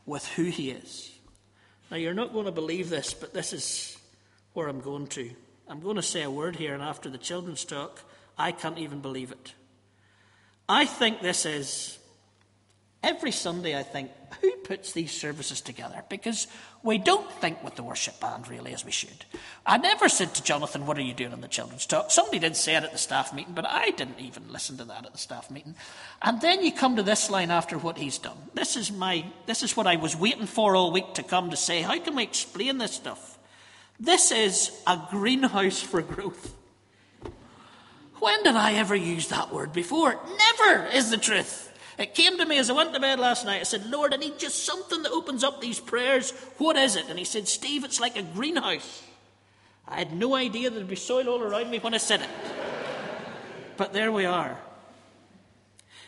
with 0.07 0.27
who 0.29 0.45
he 0.45 0.71
is. 0.71 1.13
Now, 1.91 1.99
you're 1.99 2.15
not 2.15 2.33
going 2.33 2.47
to 2.47 2.53
believe 2.53 2.89
this, 2.89 3.13
but 3.13 3.35
this 3.35 3.53
is 3.53 3.97
where 4.55 4.69
I'm 4.69 4.81
going 4.81 5.07
to. 5.09 5.31
I'm 5.69 5.81
going 5.81 5.97
to 5.97 6.03
say 6.03 6.23
a 6.23 6.31
word 6.31 6.57
here, 6.57 6.73
and 6.73 6.83
after 6.83 7.11
the 7.11 7.19
children's 7.19 7.65
talk, 7.65 8.03
I 8.39 8.53
can't 8.53 8.79
even 8.79 9.01
believe 9.01 9.31
it. 9.33 9.55
I 10.69 10.87
think 10.87 11.21
this 11.21 11.45
is 11.45 11.99
every 13.03 13.33
Sunday, 13.33 13.79
I 13.79 13.83
think, 13.83 14.11
who 14.41 14.51
puts 14.59 14.93
these 14.93 15.12
services 15.12 15.61
together? 15.61 16.03
Because 16.09 16.47
we 16.83 16.99
don't 16.99 17.31
think 17.33 17.62
with 17.62 17.75
the 17.75 17.83
worship 17.83 18.19
band 18.21 18.49
really 18.49 18.73
as 18.73 18.85
we 18.85 18.91
should. 18.91 19.25
I 19.67 19.77
never 19.79 20.09
said 20.09 20.35
to 20.35 20.43
Jonathan, 20.43 20.87
What 20.87 20.99
are 20.99 21.03
you 21.03 21.15
doing 21.15 21.33
in 21.33 21.41
the 21.41 21.49
children's 21.49 21.87
talk? 21.87 22.11
Somebody 22.11 22.39
did 22.39 22.57
say 22.57 22.77
it 22.77 22.85
at 22.85 22.93
the 22.93 22.99
staff 22.99 23.35
meeting, 23.35 23.55
but 23.55 23.67
I 23.67 23.91
didn't 23.91 24.21
even 24.21 24.51
listen 24.51 24.77
to 24.79 24.85
that 24.85 25.05
at 25.05 25.12
the 25.12 25.19
staff 25.19 25.51
meeting. 25.51 25.75
And 26.23 26.41
then 26.41 26.65
you 26.65 26.73
come 26.73 26.97
to 26.97 27.03
this 27.03 27.31
line 27.31 27.51
after 27.51 27.77
what 27.77 27.99
he's 27.99 28.19
done. 28.19 28.39
This 28.55 28.77
is 28.77 28.91
my 28.91 29.25
this 29.47 29.62
is 29.62 29.77
what 29.77 29.87
I 29.87 29.97
was 29.97 30.17
waiting 30.17 30.47
for 30.47 30.75
all 30.75 30.93
week 30.93 31.15
to 31.15 31.23
come 31.23 31.51
to 31.51 31.57
say. 31.57 31.83
How 31.83 31.99
can 31.99 32.17
we 32.17 32.23
explain 32.23 32.79
this 32.79 32.93
stuff? 32.93 33.39
This 34.01 34.33
is 34.33 34.73
a 34.87 35.01
greenhouse 35.11 35.81
for 35.81 36.03
growth. 36.03 36.55
When 38.23 38.45
did 38.45 38.55
I 38.55 38.75
ever 38.75 38.95
use 38.95 39.26
that 39.31 39.52
word 39.52 39.73
before? 39.73 40.14
Never 40.14 40.87
is 40.87 41.11
the 41.11 41.17
truth. 41.17 41.73
It 41.99 42.14
came 42.14 42.38
to 42.38 42.47
me 42.47 42.57
as 42.57 42.71
I 42.71 42.73
went 42.73 42.95
to 42.95 43.00
bed 43.00 43.19
last 43.19 43.45
night. 43.45 43.59
I 43.59 43.64
said, 43.64 43.91
Lord, 43.91 44.14
I 44.14 44.17
need 44.17 44.38
just 44.38 44.64
something 44.64 45.02
that 45.02 45.11
opens 45.11 45.43
up 45.43 45.61
these 45.61 45.81
prayers. 45.81 46.31
What 46.59 46.76
is 46.76 46.95
it? 46.95 47.07
And 47.09 47.19
he 47.19 47.25
said, 47.25 47.49
Steve, 47.49 47.83
it's 47.83 47.99
like 47.99 48.17
a 48.17 48.23
greenhouse. 48.23 49.02
I 49.88 49.99
had 49.99 50.12
no 50.12 50.37
idea 50.37 50.71
there'd 50.71 50.87
be 50.87 50.95
soil 50.95 51.29
all 51.29 51.43
around 51.43 51.69
me 51.69 51.81
when 51.81 51.95
I 51.95 51.97
said 51.97 52.21
it. 52.21 52.29
but 53.76 53.93
there 53.93 54.12
we 54.12 54.25
are. 54.25 54.57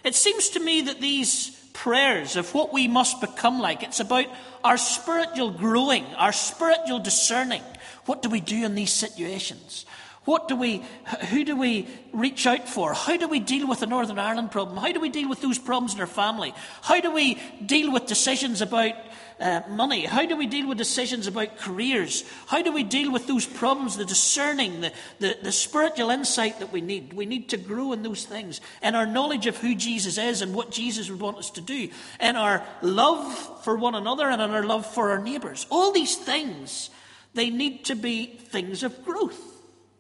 It 0.04 0.14
seems 0.14 0.50
to 0.50 0.60
me 0.60 0.82
that 0.82 1.00
these 1.00 1.50
prayers 1.72 2.36
of 2.36 2.54
what 2.54 2.72
we 2.72 2.86
must 2.86 3.20
become 3.20 3.58
like, 3.58 3.82
it's 3.82 3.98
about 3.98 4.26
our 4.62 4.76
spiritual 4.76 5.50
growing, 5.50 6.04
our 6.14 6.32
spiritual 6.32 7.00
discerning. 7.00 7.62
What 8.06 8.22
do 8.22 8.28
we 8.28 8.40
do 8.40 8.64
in 8.64 8.76
these 8.76 8.92
situations? 8.92 9.84
What 10.24 10.48
do 10.48 10.56
we, 10.56 10.82
who 11.28 11.44
do 11.44 11.54
we 11.54 11.86
reach 12.12 12.46
out 12.46 12.66
for? 12.66 12.94
How 12.94 13.16
do 13.18 13.28
we 13.28 13.40
deal 13.40 13.68
with 13.68 13.80
the 13.80 13.86
Northern 13.86 14.18
Ireland 14.18 14.50
problem? 14.50 14.78
How 14.78 14.90
do 14.90 15.00
we 15.00 15.10
deal 15.10 15.28
with 15.28 15.42
those 15.42 15.58
problems 15.58 15.94
in 15.94 16.00
our 16.00 16.06
family? 16.06 16.54
How 16.82 17.00
do 17.00 17.12
we 17.12 17.38
deal 17.64 17.92
with 17.92 18.06
decisions 18.06 18.62
about 18.62 18.94
uh, 19.38 19.60
money? 19.68 20.06
How 20.06 20.24
do 20.24 20.34
we 20.36 20.46
deal 20.46 20.66
with 20.66 20.78
decisions 20.78 21.26
about 21.26 21.58
careers? 21.58 22.24
How 22.46 22.62
do 22.62 22.72
we 22.72 22.84
deal 22.84 23.12
with 23.12 23.26
those 23.26 23.44
problems, 23.44 23.98
the 23.98 24.06
discerning, 24.06 24.80
the, 24.80 24.92
the, 25.18 25.36
the 25.42 25.52
spiritual 25.52 26.08
insight 26.08 26.58
that 26.60 26.72
we 26.72 26.80
need? 26.80 27.12
We 27.12 27.26
need 27.26 27.50
to 27.50 27.58
grow 27.58 27.92
in 27.92 28.02
those 28.02 28.24
things, 28.24 28.62
in 28.82 28.94
our 28.94 29.06
knowledge 29.06 29.46
of 29.46 29.58
who 29.58 29.74
Jesus 29.74 30.16
is 30.16 30.40
and 30.40 30.54
what 30.54 30.70
Jesus 30.70 31.10
would 31.10 31.20
want 31.20 31.36
us 31.36 31.50
to 31.50 31.60
do, 31.60 31.90
in 32.18 32.36
our 32.36 32.64
love 32.80 33.62
for 33.62 33.76
one 33.76 33.94
another 33.94 34.30
and 34.30 34.40
in 34.40 34.52
our 34.52 34.64
love 34.64 34.86
for 34.86 35.10
our 35.10 35.20
neighbours. 35.20 35.66
All 35.68 35.92
these 35.92 36.16
things, 36.16 36.88
they 37.34 37.50
need 37.50 37.84
to 37.86 37.94
be 37.94 38.24
things 38.24 38.82
of 38.82 39.04
growth. 39.04 39.53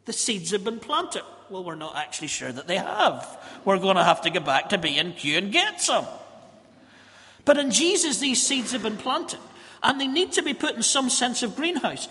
The 0.04 0.12
seeds 0.12 0.50
have 0.50 0.64
been 0.64 0.80
planted. 0.80 1.22
Well, 1.50 1.64
we're 1.64 1.74
not 1.74 1.96
actually 1.96 2.28
sure 2.28 2.52
that 2.52 2.66
they 2.66 2.76
have. 2.76 3.38
We're 3.64 3.78
going 3.78 3.96
to 3.96 4.04
have 4.04 4.22
to 4.22 4.30
go 4.30 4.40
back 4.40 4.70
to 4.70 4.78
B&Q 4.78 5.38
and 5.38 5.52
get 5.52 5.80
some. 5.80 6.06
But 7.44 7.58
in 7.58 7.70
Jesus, 7.70 8.18
these 8.18 8.42
seeds 8.42 8.72
have 8.72 8.82
been 8.82 8.96
planted, 8.96 9.40
and 9.82 10.00
they 10.00 10.06
need 10.06 10.32
to 10.32 10.42
be 10.42 10.54
put 10.54 10.74
in 10.74 10.82
some 10.82 11.10
sense 11.10 11.42
of 11.42 11.56
greenhouse. 11.56 12.08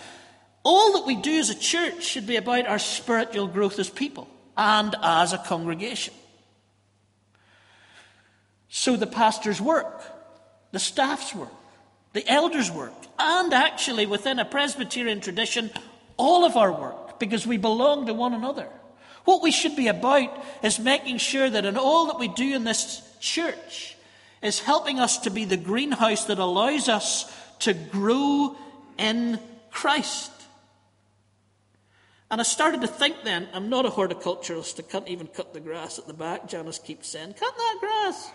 All 0.62 0.92
that 0.94 1.06
we 1.06 1.16
do 1.16 1.38
as 1.38 1.50
a 1.50 1.58
church 1.58 2.04
should 2.04 2.26
be 2.26 2.36
about 2.36 2.66
our 2.66 2.78
spiritual 2.78 3.48
growth 3.48 3.78
as 3.78 3.90
people 3.90 4.28
and 4.56 4.94
as 5.02 5.32
a 5.32 5.38
congregation. 5.38 6.14
So 8.68 8.96
the 8.96 9.06
pastor's 9.06 9.60
work, 9.60 10.02
the 10.72 10.78
staff's 10.78 11.34
work, 11.34 11.52
the 12.12 12.26
elders' 12.28 12.70
work, 12.70 12.94
and 13.18 13.52
actually 13.52 14.06
within 14.06 14.38
a 14.38 14.44
Presbyterian 14.44 15.20
tradition, 15.20 15.70
all 16.16 16.44
of 16.44 16.56
our 16.56 16.72
work 16.72 17.03
because 17.18 17.46
we 17.46 17.56
belong 17.56 18.06
to 18.06 18.14
one 18.14 18.34
another. 18.34 18.68
What 19.24 19.42
we 19.42 19.50
should 19.50 19.76
be 19.76 19.88
about 19.88 20.44
is 20.62 20.78
making 20.78 21.18
sure 21.18 21.48
that 21.48 21.64
in 21.64 21.76
all 21.76 22.06
that 22.06 22.18
we 22.18 22.28
do 22.28 22.54
in 22.54 22.64
this 22.64 23.02
church 23.20 23.96
is 24.42 24.60
helping 24.60 25.00
us 25.00 25.18
to 25.18 25.30
be 25.30 25.46
the 25.46 25.56
greenhouse 25.56 26.26
that 26.26 26.38
allows 26.38 26.88
us 26.88 27.34
to 27.60 27.72
grow 27.72 28.54
in 28.98 29.40
Christ. 29.70 30.30
And 32.30 32.40
I 32.40 32.44
started 32.44 32.80
to 32.82 32.86
think 32.86 33.16
then, 33.24 33.48
I'm 33.54 33.68
not 33.68 33.86
a 33.86 33.90
horticulturalist, 33.90 34.78
I 34.80 34.82
can't 34.82 35.08
even 35.08 35.28
cut 35.28 35.54
the 35.54 35.60
grass 35.60 35.98
at 35.98 36.06
the 36.06 36.12
back. 36.12 36.48
Janice 36.48 36.78
keeps 36.78 37.08
saying, 37.08 37.34
Cut 37.34 37.56
that 37.56 37.76
grass. 37.80 38.30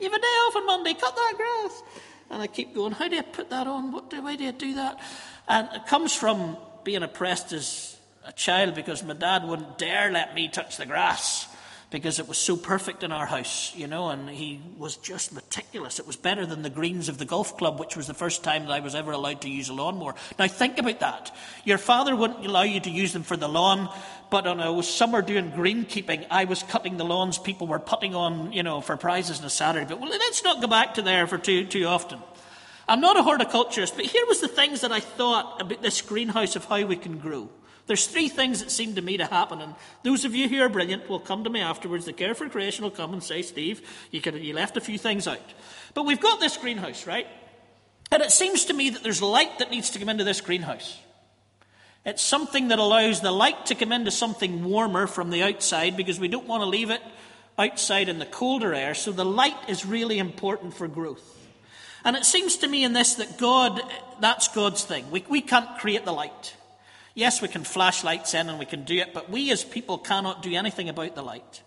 You 0.00 0.10
have 0.10 0.14
a 0.14 0.20
day 0.20 0.26
off 0.26 0.56
on 0.56 0.66
Monday, 0.66 0.94
cut 0.94 1.14
that 1.14 1.34
grass. 1.36 1.82
And 2.30 2.42
I 2.42 2.46
keep 2.46 2.74
going, 2.74 2.92
How 2.92 3.08
do 3.08 3.18
I 3.18 3.22
put 3.22 3.50
that 3.50 3.66
on? 3.66 3.92
What 3.92 4.10
do, 4.10 4.22
why 4.22 4.36
do 4.36 4.48
I 4.48 4.52
do 4.52 4.74
that? 4.74 4.98
And 5.48 5.68
it 5.74 5.86
comes 5.86 6.14
from 6.14 6.56
being 6.82 7.02
oppressed 7.02 7.52
as 7.52 7.96
a 8.24 8.32
child 8.32 8.74
because 8.74 9.02
my 9.02 9.14
dad 9.14 9.44
wouldn't 9.44 9.78
dare 9.78 10.10
let 10.10 10.34
me 10.34 10.48
touch 10.48 10.76
the 10.76 10.86
grass 10.86 11.48
because 11.92 12.18
it 12.18 12.26
was 12.26 12.38
so 12.38 12.56
perfect 12.56 13.02
in 13.02 13.12
our 13.12 13.26
house, 13.26 13.74
you 13.76 13.86
know, 13.86 14.08
and 14.08 14.28
he 14.28 14.60
was 14.78 14.96
just 14.96 15.32
meticulous. 15.32 15.98
It 15.98 16.06
was 16.06 16.16
better 16.16 16.46
than 16.46 16.62
the 16.62 16.70
greens 16.70 17.10
of 17.10 17.18
the 17.18 17.26
golf 17.26 17.58
club, 17.58 17.78
which 17.78 17.96
was 17.96 18.06
the 18.06 18.14
first 18.14 18.42
time 18.42 18.64
that 18.64 18.72
I 18.72 18.80
was 18.80 18.94
ever 18.94 19.12
allowed 19.12 19.42
to 19.42 19.50
use 19.50 19.68
a 19.68 19.74
lawnmower. 19.74 20.14
Now 20.38 20.48
think 20.48 20.78
about 20.78 21.00
that. 21.00 21.36
Your 21.64 21.76
father 21.76 22.16
wouldn't 22.16 22.46
allow 22.46 22.62
you 22.62 22.80
to 22.80 22.90
use 22.90 23.12
them 23.12 23.22
for 23.22 23.36
the 23.36 23.48
lawn, 23.48 23.90
but 24.30 24.46
on 24.46 24.58
a 24.58 24.82
summer 24.82 25.20
doing 25.20 25.52
greenkeeping, 25.52 26.26
I 26.30 26.46
was 26.46 26.62
cutting 26.62 26.96
the 26.96 27.04
lawns 27.04 27.38
people 27.38 27.66
were 27.66 27.78
putting 27.78 28.14
on, 28.14 28.52
you 28.52 28.62
know, 28.62 28.80
for 28.80 28.96
prizes 28.96 29.40
on 29.40 29.44
a 29.46 29.50
Saturday. 29.50 29.86
But 29.86 30.00
well, 30.00 30.08
let's 30.08 30.42
not 30.42 30.62
go 30.62 30.68
back 30.68 30.94
to 30.94 31.02
there 31.02 31.26
for 31.26 31.36
too, 31.36 31.66
too 31.66 31.84
often. 31.84 32.18
I'm 32.88 33.00
not 33.00 33.18
a 33.18 33.22
horticulturist, 33.22 33.96
but 33.96 34.06
here 34.06 34.24
was 34.26 34.40
the 34.40 34.48
things 34.48 34.80
that 34.80 34.92
I 34.92 35.00
thought 35.00 35.60
about 35.60 35.82
this 35.82 36.00
greenhouse 36.00 36.56
of 36.56 36.64
how 36.64 36.84
we 36.86 36.96
can 36.96 37.18
grow. 37.18 37.50
There's 37.86 38.06
three 38.06 38.28
things 38.28 38.60
that 38.60 38.70
seem 38.70 38.94
to 38.94 39.02
me 39.02 39.16
to 39.16 39.26
happen, 39.26 39.60
and 39.60 39.74
those 40.04 40.24
of 40.24 40.34
you 40.34 40.48
who 40.48 40.60
are 40.60 40.68
brilliant 40.68 41.08
will 41.08 41.18
come 41.18 41.44
to 41.44 41.50
me 41.50 41.60
afterwards. 41.60 42.04
The 42.04 42.12
Care 42.12 42.34
for 42.34 42.48
Creation 42.48 42.84
will 42.84 42.92
come 42.92 43.12
and 43.12 43.22
say, 43.22 43.42
Steve, 43.42 43.82
you, 44.10 44.20
could, 44.20 44.34
you 44.36 44.54
left 44.54 44.76
a 44.76 44.80
few 44.80 44.98
things 44.98 45.26
out. 45.26 45.52
But 45.94 46.06
we've 46.06 46.20
got 46.20 46.38
this 46.38 46.56
greenhouse, 46.56 47.06
right? 47.06 47.26
And 48.12 48.22
it 48.22 48.30
seems 48.30 48.66
to 48.66 48.74
me 48.74 48.90
that 48.90 49.02
there's 49.02 49.22
light 49.22 49.58
that 49.58 49.70
needs 49.70 49.90
to 49.90 49.98
come 49.98 50.08
into 50.08 50.24
this 50.24 50.40
greenhouse. 50.40 51.00
It's 52.04 52.22
something 52.22 52.68
that 52.68 52.78
allows 52.78 53.20
the 53.20 53.30
light 53.30 53.66
to 53.66 53.74
come 53.74 53.92
into 53.92 54.10
something 54.10 54.64
warmer 54.64 55.06
from 55.06 55.30
the 55.30 55.42
outside 55.42 55.96
because 55.96 56.20
we 56.20 56.28
don't 56.28 56.48
want 56.48 56.62
to 56.62 56.68
leave 56.68 56.90
it 56.90 57.00
outside 57.58 58.08
in 58.08 58.18
the 58.18 58.26
colder 58.26 58.74
air. 58.74 58.94
So 58.94 59.12
the 59.12 59.24
light 59.24 59.56
is 59.68 59.86
really 59.86 60.18
important 60.18 60.74
for 60.74 60.88
growth. 60.88 61.38
And 62.04 62.16
it 62.16 62.24
seems 62.24 62.56
to 62.58 62.68
me 62.68 62.84
in 62.84 62.92
this 62.92 63.14
that 63.14 63.38
God, 63.38 63.80
that's 64.20 64.48
God's 64.48 64.84
thing. 64.84 65.10
We, 65.10 65.24
we 65.28 65.40
can't 65.40 65.78
create 65.78 66.04
the 66.04 66.12
light. 66.12 66.56
Yes, 67.14 67.42
we 67.42 67.48
can 67.48 67.64
flash 67.64 68.04
lights 68.04 68.34
in 68.34 68.48
and 68.48 68.58
we 68.58 68.64
can 68.64 68.84
do 68.84 68.96
it, 68.96 69.12
but 69.12 69.30
we 69.30 69.50
as 69.50 69.64
people 69.64 69.98
cannot 69.98 70.42
do 70.42 70.54
anything 70.54 70.88
about 70.88 71.14
the 71.14 71.22
light. 71.22 71.62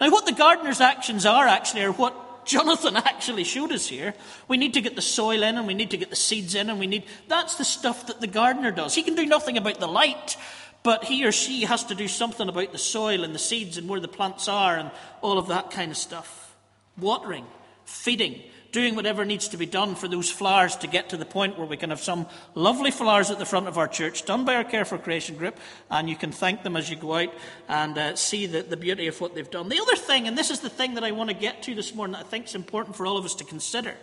Now, 0.00 0.10
what 0.10 0.26
the 0.26 0.32
gardener's 0.32 0.80
actions 0.80 1.26
are 1.26 1.46
actually 1.46 1.82
are 1.82 1.92
what 1.92 2.24
Jonathan 2.44 2.96
actually 2.96 3.44
showed 3.44 3.72
us 3.72 3.86
here. 3.86 4.14
We 4.48 4.56
need 4.56 4.74
to 4.74 4.80
get 4.80 4.96
the 4.96 5.02
soil 5.02 5.42
in 5.42 5.58
and 5.58 5.66
we 5.66 5.74
need 5.74 5.90
to 5.90 5.96
get 5.96 6.10
the 6.10 6.16
seeds 6.16 6.54
in 6.54 6.70
and 6.70 6.80
we 6.80 6.86
need. 6.86 7.04
That's 7.28 7.56
the 7.56 7.64
stuff 7.64 8.06
that 8.06 8.20
the 8.20 8.26
gardener 8.26 8.70
does. 8.70 8.94
He 8.94 9.02
can 9.02 9.14
do 9.14 9.26
nothing 9.26 9.58
about 9.58 9.78
the 9.78 9.86
light, 9.86 10.36
but 10.82 11.04
he 11.04 11.26
or 11.26 11.32
she 11.32 11.62
has 11.64 11.84
to 11.84 11.94
do 11.94 12.08
something 12.08 12.48
about 12.48 12.72
the 12.72 12.78
soil 12.78 13.22
and 13.22 13.34
the 13.34 13.38
seeds 13.38 13.76
and 13.76 13.88
where 13.88 14.00
the 14.00 14.08
plants 14.08 14.48
are 14.48 14.76
and 14.76 14.90
all 15.20 15.38
of 15.38 15.48
that 15.48 15.70
kind 15.70 15.90
of 15.90 15.96
stuff. 15.96 16.56
Watering, 16.96 17.44
feeding, 17.84 18.42
doing 18.70 18.94
whatever 18.94 19.24
needs 19.24 19.48
to 19.48 19.56
be 19.56 19.66
done 19.66 19.94
for 19.94 20.08
those 20.08 20.30
flowers 20.30 20.76
to 20.76 20.86
get 20.86 21.08
to 21.08 21.16
the 21.16 21.24
point 21.24 21.58
where 21.58 21.66
we 21.66 21.76
can 21.76 21.90
have 21.90 22.00
some 22.00 22.26
lovely 22.54 22.90
flowers 22.90 23.30
at 23.30 23.38
the 23.38 23.46
front 23.46 23.66
of 23.66 23.78
our 23.78 23.88
church 23.88 24.24
done 24.24 24.44
by 24.44 24.54
our 24.54 24.64
Care 24.64 24.84
for 24.84 24.98
Creation 24.98 25.36
group, 25.36 25.56
and 25.90 26.08
you 26.08 26.16
can 26.16 26.32
thank 26.32 26.62
them 26.62 26.76
as 26.76 26.90
you 26.90 26.96
go 26.96 27.14
out 27.14 27.32
and 27.68 27.96
uh, 27.96 28.14
see 28.14 28.46
the, 28.46 28.62
the 28.62 28.76
beauty 28.76 29.06
of 29.06 29.20
what 29.20 29.34
they've 29.34 29.50
done. 29.50 29.68
The 29.68 29.80
other 29.80 29.96
thing, 29.96 30.28
and 30.28 30.36
this 30.36 30.50
is 30.50 30.60
the 30.60 30.68
thing 30.68 30.94
that 30.94 31.04
I 31.04 31.12
want 31.12 31.30
to 31.30 31.36
get 31.36 31.62
to 31.64 31.74
this 31.74 31.94
morning 31.94 32.12
that 32.12 32.26
I 32.26 32.28
think 32.28 32.46
is 32.46 32.54
important 32.54 32.96
for 32.96 33.06
all 33.06 33.16
of 33.16 33.24
us 33.24 33.34
to 33.36 33.44
consider 33.44 33.94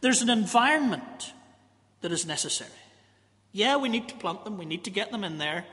there's 0.00 0.22
an 0.22 0.30
environment 0.30 1.32
that 2.00 2.12
is 2.12 2.24
necessary. 2.24 2.70
Yeah, 3.52 3.76
we 3.76 3.88
need 3.88 4.08
to 4.08 4.14
plant 4.14 4.44
them, 4.44 4.56
we 4.56 4.64
need 4.64 4.84
to 4.84 4.90
get 4.90 5.10
them 5.10 5.24
in 5.24 5.38
there 5.38 5.66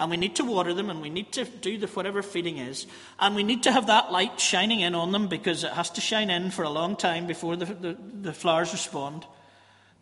and 0.00 0.10
we 0.10 0.16
need 0.16 0.36
to 0.36 0.44
water 0.44 0.74
them 0.74 0.90
and 0.90 1.00
we 1.00 1.10
need 1.10 1.32
to 1.32 1.44
do 1.44 1.76
the 1.76 1.88
whatever 1.88 2.22
feeding 2.22 2.58
is. 2.58 2.86
And 3.18 3.34
we 3.34 3.42
need 3.42 3.64
to 3.64 3.72
have 3.72 3.88
that 3.88 4.12
light 4.12 4.40
shining 4.40 4.80
in 4.80 4.94
on 4.94 5.10
them 5.10 5.26
because 5.26 5.64
it 5.64 5.72
has 5.72 5.90
to 5.90 6.00
shine 6.00 6.30
in 6.30 6.50
for 6.50 6.62
a 6.62 6.70
long 6.70 6.94
time 6.96 7.26
before 7.26 7.56
the, 7.56 7.64
the, 7.64 7.96
the 8.22 8.32
flowers 8.32 8.72
respond. 8.72 9.24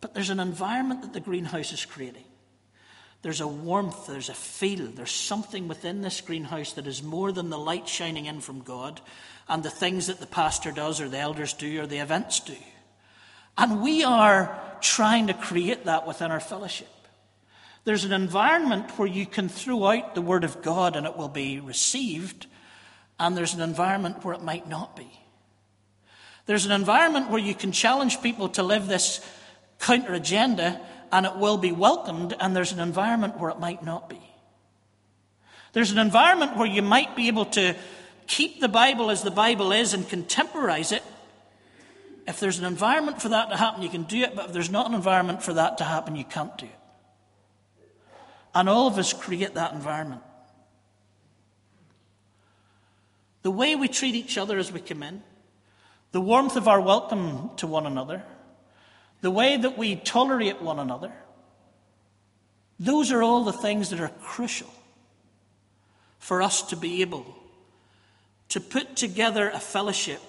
But 0.01 0.13
there's 0.13 0.31
an 0.31 0.41
environment 0.41 1.03
that 1.03 1.15
the 1.15 1.21
greenhouse 1.21 1.73
is 1.73 1.85
creating. 1.85 2.25
There's 3.23 3.41
a 3.41 3.49
warmth 3.49 4.07
there's 4.07 4.29
a 4.29 4.35
feel 4.35 4.87
there's 4.87 5.11
something 5.11 5.67
within 5.67 6.01
this 6.01 6.21
greenhouse 6.21 6.75
that 6.75 6.87
is 6.87 7.03
more 7.03 7.33
than 7.33 7.51
the 7.51 7.59
light 7.59 7.89
shining 7.89 8.27
in 8.27 8.41
from 8.41 8.61
god 8.61 9.01
and 9.49 9.65
the 9.65 9.71
things 9.71 10.07
that 10.07 10.21
the 10.21 10.27
pastor 10.27 10.71
does 10.71 11.01
or 11.01 11.09
the 11.09 11.19
elders 11.19 11.53
do 11.53 11.81
or 11.81 11.87
the 11.87 11.99
events 11.99 12.39
do. 12.39 12.55
And 13.59 13.83
we 13.83 14.05
are 14.05 14.61
trying 14.81 15.27
to 15.29 15.35
create 15.35 15.87
that 15.87 16.07
within 16.07 16.31
our 16.31 16.39
fellowship 16.39 16.89
there's 17.87 18.05
an 18.05 18.13
environment 18.13 18.99
where 18.99 19.07
you 19.07 19.25
can 19.27 19.49
throw 19.49 19.87
out 19.87 20.17
the 20.17 20.21
Word 20.21 20.43
of 20.43 20.61
God 20.61 20.97
and 20.97 21.07
it 21.07 21.17
will 21.17 21.29
be 21.29 21.61
received, 21.61 22.47
and 23.19 23.37
there's 23.37 23.55
an 23.55 23.61
environment 23.61 24.25
where 24.25 24.35
it 24.35 24.43
might 24.43 24.69
not 24.69 24.97
be. 24.97 25.09
There's 26.47 26.67
an 26.67 26.73
environment 26.73 27.31
where 27.31 27.41
you 27.41 27.55
can 27.55 27.71
challenge 27.71 28.21
people 28.21 28.49
to 28.51 28.65
live 28.65 28.89
this 28.89 29.25
counter 29.79 30.15
agenda 30.15 30.81
and 31.13 31.25
it 31.27 31.37
will 31.37 31.59
be 31.59 31.71
welcomed, 31.71 32.35
and 32.41 32.57
there's 32.57 32.73
an 32.73 32.81
environment 32.81 33.39
where 33.39 33.51
it 33.51 33.61
might 33.61 33.85
not 33.85 34.09
be. 34.09 34.21
There's 35.73 35.93
an 35.93 35.99
environment 35.99 36.57
where 36.57 36.67
you 36.67 36.83
might 36.83 37.15
be 37.15 37.29
able 37.29 37.45
to 37.47 37.77
keep 38.27 38.61
the 38.61 38.69
Bible 38.69 39.13
as 39.13 39.23
the 39.23 39.31
Bible 39.31 39.71
is 39.71 39.95
and 39.95 40.09
contemporize 40.09 40.91
it, 40.91 41.05
if 42.27 42.41
there's 42.41 42.59
an 42.59 42.65
environment 42.65 43.23
for 43.23 43.29
that 43.29 43.51
to 43.51 43.57
happen, 43.57 43.83
you 43.83 43.89
can 43.89 44.03
do 44.03 44.23
it, 44.23 44.35
but 44.35 44.47
if 44.47 44.53
there's 44.53 44.71
not 44.71 44.89
an 44.89 44.95
environment 44.95 45.45
for 45.45 45.55
that 45.55 45.79
to 45.79 45.85
happen, 45.85 46.17
you 46.17 46.25
can't 46.25 46.59
do 46.59 46.67
it. 46.67 46.86
And 48.57 48.71
all 48.71 48.87
of 48.87 48.97
us 48.97 49.13
create 49.13 49.53
that 49.53 49.75
environment. 49.75 50.23
The 53.43 53.51
way 53.51 53.77
we 53.77 53.87
treat 53.87 54.15
each 54.15 54.39
other 54.39 54.57
as 54.57 54.73
we 54.73 54.81
come 54.81 55.03
in, 55.03 55.23
the 56.13 56.23
warmth 56.23 56.57
of 56.57 56.67
our 56.67 56.81
welcome 56.81 57.51
to 57.59 57.67
one 57.67 57.85
another, 57.85 58.23
the 59.21 59.31
way 59.31 59.59
that 59.59 59.77
we 59.77 59.97
tolerate 59.97 60.63
one 60.63 60.79
another, 60.79 61.13
those 62.81 63.13
are 63.13 63.23
all 63.23 63.45
the 63.45 63.53
things 63.53 63.91
that 63.91 64.01
are 64.01 64.11
crucial 64.23 64.73
for 66.19 66.41
us 66.41 66.63
to 66.63 66.77
be 66.77 67.03
able 67.03 67.27
to 68.49 68.59
put 68.59 68.97
together 68.97 69.51
a 69.51 69.61
fellowship 69.61 70.23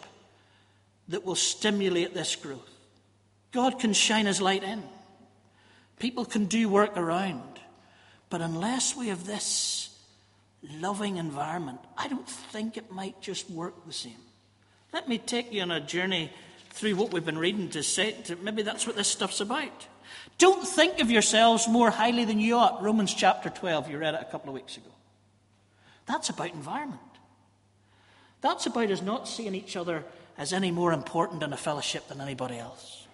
that 1.07 1.23
will 1.23 1.35
stimulate 1.35 2.13
this 2.13 2.35
growth. 2.35 2.69
God 3.53 3.79
can 3.79 3.93
shine 3.93 4.25
his 4.25 4.41
light 4.41 4.63
in. 4.63 4.83
People 5.97 6.25
can 6.25 6.43
do 6.43 6.67
work 6.67 6.97
around. 6.97 7.56
But 8.29 8.41
unless 8.41 8.95
we 8.95 9.07
have 9.07 9.25
this 9.25 9.97
loving 10.63 11.17
environment, 11.17 11.79
I 11.97 12.07
don't 12.07 12.27
think 12.27 12.77
it 12.77 12.91
might 12.91 13.21
just 13.21 13.49
work 13.49 13.85
the 13.85 13.93
same. 13.93 14.19
Let 14.93 15.07
me 15.07 15.17
take 15.17 15.51
you 15.51 15.61
on 15.61 15.71
a 15.71 15.79
journey 15.79 16.31
through 16.71 16.95
what 16.95 17.11
we've 17.11 17.25
been 17.25 17.37
reading 17.37 17.69
to 17.69 17.83
say 17.83 18.11
to, 18.25 18.35
maybe 18.37 18.61
that's 18.61 18.85
what 18.85 18.95
this 18.95 19.07
stuff's 19.07 19.41
about. 19.41 19.87
Don't 20.37 20.67
think 20.67 20.99
of 20.99 21.09
yourselves 21.09 21.67
more 21.67 21.89
highly 21.89 22.25
than 22.25 22.39
you 22.39 22.55
ought. 22.55 22.83
Romans 22.83 23.13
chapter 23.13 23.49
12, 23.49 23.89
you 23.89 23.97
read 23.97 24.13
it 24.13 24.21
a 24.21 24.31
couple 24.31 24.49
of 24.49 24.55
weeks 24.55 24.77
ago. 24.77 24.91
That's 26.05 26.29
about 26.29 26.53
environment. 26.53 27.01
That's 28.41 28.65
about 28.65 28.91
us 28.91 29.01
not 29.01 29.27
seeing 29.27 29.55
each 29.55 29.75
other 29.75 30.05
as 30.37 30.53
any 30.53 30.71
more 30.71 30.93
important 30.93 31.43
in 31.43 31.51
a 31.51 31.57
fellowship 31.57 32.07
than 32.07 32.21
anybody 32.21 32.57
else. 32.57 33.07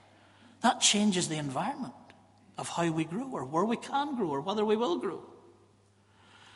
That 0.62 0.82
changes 0.82 1.29
the 1.29 1.38
environment 1.38 1.93
of 2.57 2.69
how 2.69 2.91
we 2.91 3.03
grow, 3.03 3.29
or 3.31 3.45
where 3.45 3.65
we 3.65 3.77
can 3.77 4.15
grow, 4.15 4.29
or 4.29 4.41
whether 4.41 4.63
we 4.63 4.75
will 4.75 4.98
grow. 4.98 5.24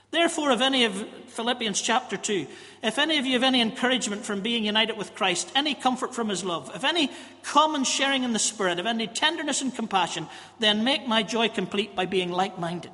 Therefore, 0.09 0.51
if 0.51 0.61
any 0.61 0.85
of 0.85 1.05
Philippians 1.27 1.81
chapter 1.81 2.15
2, 2.15 2.47
if 2.81 2.97
any 2.97 3.17
of 3.17 3.25
you 3.25 3.33
have 3.33 3.43
any 3.43 3.59
encouragement 3.59 4.23
from 4.23 4.39
being 4.39 4.63
united 4.63 4.97
with 4.97 5.15
Christ, 5.15 5.51
any 5.53 5.73
comfort 5.73 6.15
from 6.15 6.29
his 6.29 6.45
love, 6.45 6.71
if 6.73 6.85
any 6.85 7.11
common 7.43 7.83
sharing 7.83 8.23
in 8.23 8.31
the 8.31 8.39
Spirit, 8.39 8.79
if 8.79 8.85
any 8.85 9.07
tenderness 9.07 9.61
and 9.61 9.75
compassion, 9.75 10.27
then 10.59 10.85
make 10.85 11.07
my 11.07 11.23
joy 11.23 11.49
complete 11.49 11.93
by 11.93 12.05
being 12.05 12.31
like 12.31 12.57
minded, 12.57 12.93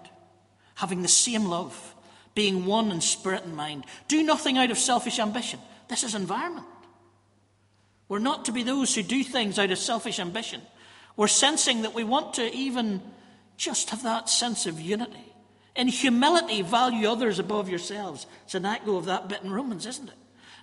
having 0.76 1.04
the 1.04 1.08
same 1.08 1.46
love, 1.46 1.94
being 2.34 2.66
one 2.66 2.92
in 2.92 3.00
spirit 3.00 3.44
and 3.44 3.56
mind. 3.56 3.86
Do 4.08 4.24
nothing 4.24 4.58
out 4.58 4.72
of 4.72 4.78
selfish 4.80 5.20
ambition. 5.20 5.60
This 5.88 6.04
is 6.04 6.16
environment. 6.16 6.66
We're 8.08 8.20
not 8.20 8.46
to 8.46 8.52
be 8.52 8.64
those 8.64 8.94
who 8.96 9.04
do 9.04 9.24
things 9.24 9.60
out 9.60 9.72
of 9.72 9.78
selfish 9.78 10.20
ambition. 10.20 10.62
We're 11.16 11.28
sensing 11.28 11.84
that 11.84 11.94
we 11.94 12.04
want 12.04 12.36
to 12.36 12.54
even 12.54 13.02
just 13.58 13.92
have 13.92 14.04
that 14.04 14.30
sense 14.30 14.66
of 14.66 14.80
unity. 14.80 15.34
In 15.76 15.88
humility, 15.88 16.62
value 16.62 17.08
others 17.08 17.40
above 17.40 17.70
yourselves. 17.70 18.26
It's 18.46 18.56
an 18.56 18.66
echo 18.66 18.98
of 18.98 19.06
that 19.06 19.28
bit 19.28 19.44
in 19.44 19.52
Romans, 19.52 19.86
isn't 19.86 20.10
it? 20.10 20.16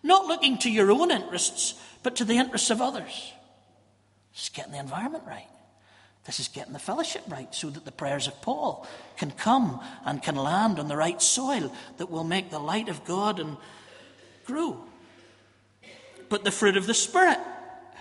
Not 0.03 0.27
looking 0.27 0.59
to 0.59 0.71
your 0.71 0.91
own 0.91 1.11
interests, 1.11 1.75
but 2.03 2.17
to 2.17 2.25
the 2.25 2.39
interests 2.39 2.71
of 2.71 2.81
others. 2.81 3.33
Just 4.33 4.55
getting 4.55 4.73
the 4.73 4.79
environment 4.79 5.25
right. 5.27 5.49
This 6.25 6.39
is 6.39 6.49
getting 6.49 6.73
the 6.73 6.79
fellowship 6.79 7.23
right 7.29 7.53
so 7.55 7.71
that 7.71 7.85
the 7.85 7.93
prayers 7.93 8.27
of 8.27 8.41
Paul 8.43 8.87
can 9.17 9.31
come 9.31 9.81
and 10.05 10.23
can 10.23 10.37
land 10.37 10.79
on 10.79 10.89
the 10.89 10.97
right 10.97 11.21
soil 11.21 11.73
that 11.97 12.11
will 12.11 12.25
make 12.25 12.51
the 12.51 12.59
light 12.59 12.89
of 12.89 13.05
God 13.05 13.41
and 13.41 13.57
grow. 14.45 14.85
But 16.29 16.45
the 16.45 16.53
fruit 16.53 16.77
of 16.77 16.87
the 16.87 16.95
Spirit, 16.95 17.39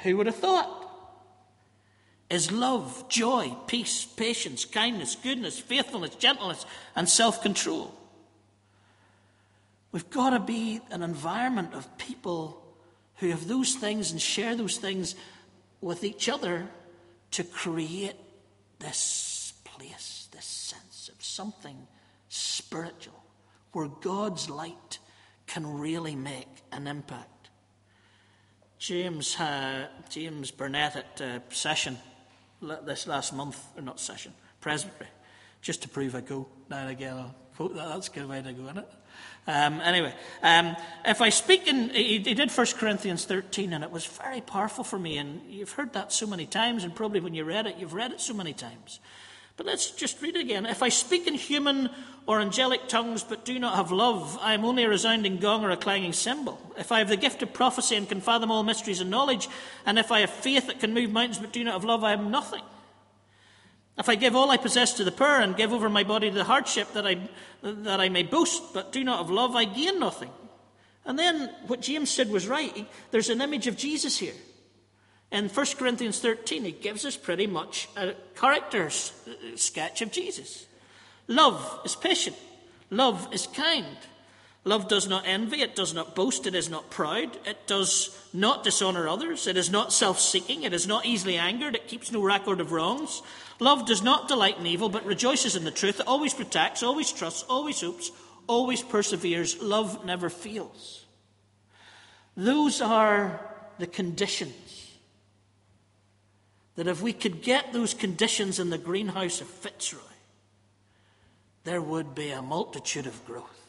who 0.03 0.18
would 0.18 0.27
have 0.27 0.36
thought? 0.36 0.79
Is 2.30 2.52
love, 2.52 3.06
joy, 3.10 3.56
peace, 3.68 4.06
patience, 4.06 4.65
kindness, 4.65 5.15
goodness, 5.15 5.60
faithfulness, 5.60 6.15
gentleness, 6.15 6.65
and 6.96 7.10
self 7.10 7.42
control. 7.42 7.94
We've 9.92 10.10
got 10.10 10.32
to 10.32 10.39
be 10.39 10.82
an 10.92 11.02
environment 11.02 11.74
of 11.74 11.98
people 11.98 12.63
who 13.15 13.30
have 13.30 13.48
those 13.48 13.74
things 13.74 14.12
and 14.12 14.22
share 14.22 14.56
those 14.56 14.78
things 14.78 15.15
with 15.82 16.04
each 16.04 16.30
other 16.30 16.68
to 17.32 17.44
create 17.44 18.15
this 18.78 19.54
place, 19.63 20.28
this 20.32 20.46
sense 20.46 21.10
of 21.10 21.24
something 21.24 21.88
spiritual 22.30 23.24
where 23.72 23.88
God's 23.88 24.50
light 24.50 25.00
can 25.48 25.80
really 25.80 26.15
make 26.15 26.48
an 26.72 26.86
impact. 26.86 27.50
James, 28.78 29.38
uh, 29.39 29.88
James 30.10 30.52
Burnett 30.52 30.96
at 30.96 31.22
uh, 31.22 31.39
Session 31.50 31.98
this 32.62 33.08
last 33.08 33.34
month, 33.34 33.62
or 33.76 33.82
not 33.82 34.00
session, 34.00 34.34
presbytery, 34.62 35.08
just 35.62 35.82
to 35.84 35.89
prove 35.89 36.15
I 36.15 36.22
go 36.22 36.48
now 36.69 36.80
and 36.80 36.89
again. 36.89 37.17
I'll 37.17 37.36
quote 37.56 37.76
that. 37.76 37.89
That's 37.89 38.08
a 38.08 38.12
good 38.12 38.28
way 38.28 38.41
to 38.41 38.54
go, 38.54 38.63
isn't 38.63 38.78
it? 38.80 38.91
Um, 39.48 39.82
anyway, 39.82 40.13
um, 40.43 40.76
if 41.06 41.22
I 41.22 41.30
speak 41.30 41.67
in, 41.67 41.89
he, 41.89 42.19
he 42.19 42.34
did 42.34 42.52
1 42.52 42.67
Corinthians 42.78 43.26
13, 43.26 43.74
and 43.74 43.84
it 43.84 43.91
was 43.91 44.06
very 44.06 44.41
powerful 44.41 44.84
for 44.84 45.00
me. 45.00 45.17
And 45.17 45.41
you've 45.50 45.72
heard 45.72 45.93
that 45.93 46.13
so 46.13 46.28
many 46.28 46.45
times, 46.45 46.84
and 46.84 46.93
probably 46.93 47.19
when 47.19 47.34
you 47.34 47.43
read 47.43 47.65
it, 47.65 47.78
you've 47.78 47.93
read 47.93 48.12
it 48.12 48.22
so 48.22 48.34
many 48.34 48.54
times. 48.54 49.00
But 49.60 49.65
let's 49.65 49.91
just 49.91 50.22
read 50.22 50.38
again. 50.38 50.65
If 50.65 50.82
I 50.82 50.88
speak 50.88 51.28
in 51.28 51.34
human 51.34 51.89
or 52.26 52.39
angelic 52.39 52.88
tongues 52.88 53.24
but 53.24 53.43
do 53.43 53.60
not 53.60 53.76
have 53.76 53.91
love, 53.91 54.39
I 54.41 54.54
am 54.54 54.63
only 54.63 54.86
a 54.86 54.89
resounding 54.89 55.36
gong 55.36 55.65
or 55.65 55.69
a 55.69 55.76
clanging 55.76 56.13
cymbal. 56.13 56.58
If 56.78 56.93
I 56.93 57.00
have 57.00 57.10
the 57.10 57.17
gift 57.17 57.43
of 57.43 57.52
prophecy 57.52 57.98
and 57.98 58.08
can 58.08 58.22
fathom 58.22 58.52
all 58.52 58.63
mysteries 58.63 59.02
and 59.02 59.10
knowledge, 59.10 59.50
and 59.86 60.00
if 60.00 60.13
I 60.13 60.22
have 60.22 60.30
faith 60.30 60.67
that 60.67 60.80
can 60.80 60.93
move 60.93 61.12
mountains 61.12 61.39
but 61.39 61.52
do 61.52 61.62
not 61.65 61.74
have 61.74 61.84
love, 61.84 62.06
I 62.06 62.13
am 62.13 62.32
nothing. 62.32 62.62
If 63.98 64.08
I 64.08 64.15
give 64.15 64.34
all 64.34 64.50
I 64.50 64.56
possess 64.56 64.93
to 64.93 65.04
the 65.04 65.12
poor 65.12 65.41
and 65.41 65.58
give 65.58 65.74
over 65.74 65.89
my 65.89 66.06
body 66.06 66.30
to 66.30 66.38
the 66.38 66.45
hardship 66.45 66.93
that 66.93 67.06
I, 67.06 67.17
that 67.62 68.00
I 68.00 68.08
may 68.08 68.24
boast 68.24 68.74
but 68.74 68.93
do 68.93 69.04
not 69.04 69.17
have 69.17 69.30
love, 69.30 69.58
I 69.58 69.65
gain 69.65 70.00
nothing. 70.00 70.30
And 71.04 71.19
then 71.19 71.54
what 71.67 71.82
James 71.82 72.10
said 72.10 72.32
was 72.32 72.48
right. 72.48 72.88
There's 73.12 73.28
an 73.28 73.41
image 73.41 73.67
of 73.67 73.76
Jesus 73.76 74.17
here. 74.17 74.36
In 75.32 75.48
1 75.48 75.65
Corinthians 75.78 76.20
13, 76.20 76.65
he 76.65 76.72
gives 76.72 77.06
us 77.06 77.15
pretty 77.15 77.46
much 77.46 77.88
a 77.96 78.13
character 78.36 78.89
sketch 79.56 80.02
of 80.02 80.12
Jesus. 80.12 80.65
Love 81.28 81.82
is 81.86 81.96
patient. 81.96 82.36
Love 82.89 83.28
is 83.32 83.46
kind. 83.46 83.98
Love 84.65 84.88
does 84.88 85.08
not 85.08 85.28
envy. 85.28 85.62
It 85.62 85.76
does 85.76 85.94
not 85.94 86.15
boast. 86.15 86.48
It 86.48 86.56
is 86.56 86.70
not 86.70 86.89
proud. 86.89 87.38
It 87.46 87.68
does 87.68 88.18
not 88.34 88.63
dishonor 88.63 89.08
others. 89.08 89.46
It 89.46 89.56
is 89.56 89.70
not 89.70 89.94
self 89.94 90.20
seeking. 90.20 90.63
It 90.63 90.74
is 90.74 90.88
not 90.88 91.06
easily 91.06 91.38
angered. 91.38 91.76
It 91.76 91.88
keeps 91.88 92.12
no 92.12 92.22
record 92.24 92.60
of 92.60 92.72
wrongs. 92.72 93.22
Love 93.60 93.86
does 93.86 94.02
not 94.02 94.28
delight 94.28 94.58
in 94.58 94.65
evil, 94.65 94.89
but 94.89 95.06
rejoices 95.06 95.56
in 95.56 95.63
the 95.63 95.72
truth. 95.72 96.00
It 96.00 96.08
always 96.08 96.34
protects, 96.34 96.82
always 96.82 97.12
trusts, 97.12 97.44
always 97.44 97.82
hopes, 97.82 98.12
always 98.48 98.82
perseveres. 98.82 99.62
Love 99.62 100.06
never 100.06 100.30
fails. 100.30 101.06
Those 102.36 102.82
are 102.82 103.39
the 103.78 103.88
conditions 103.88 104.88
that 106.80 106.88
if 106.88 107.02
we 107.02 107.12
could 107.12 107.42
get 107.42 107.74
those 107.74 107.94
conditions 107.94 108.58
in 108.58 108.70
the 108.70 108.78
greenhouse 108.78 109.42
of 109.42 109.48
Fitzroy, 109.48 110.00
there 111.65 111.82
would 111.82 112.15
be 112.15 112.30
a 112.30 112.42
multitude 112.42 113.06
of 113.06 113.26
growth. 113.26 113.68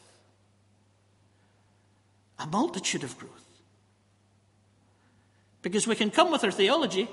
A 2.39 2.47
multitude 2.47 3.03
of 3.03 3.17
growth. 3.19 3.33
Because 5.61 5.85
we 5.85 5.95
can 5.95 6.09
come 6.09 6.31
with 6.31 6.45
our 6.45 6.51
theology 6.51 7.09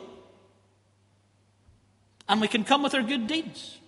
and 2.29 2.41
we 2.41 2.47
can 2.47 2.63
come 2.63 2.85
with 2.85 2.95
our 2.95 3.03
good 3.03 3.27
deeds. 3.27 3.79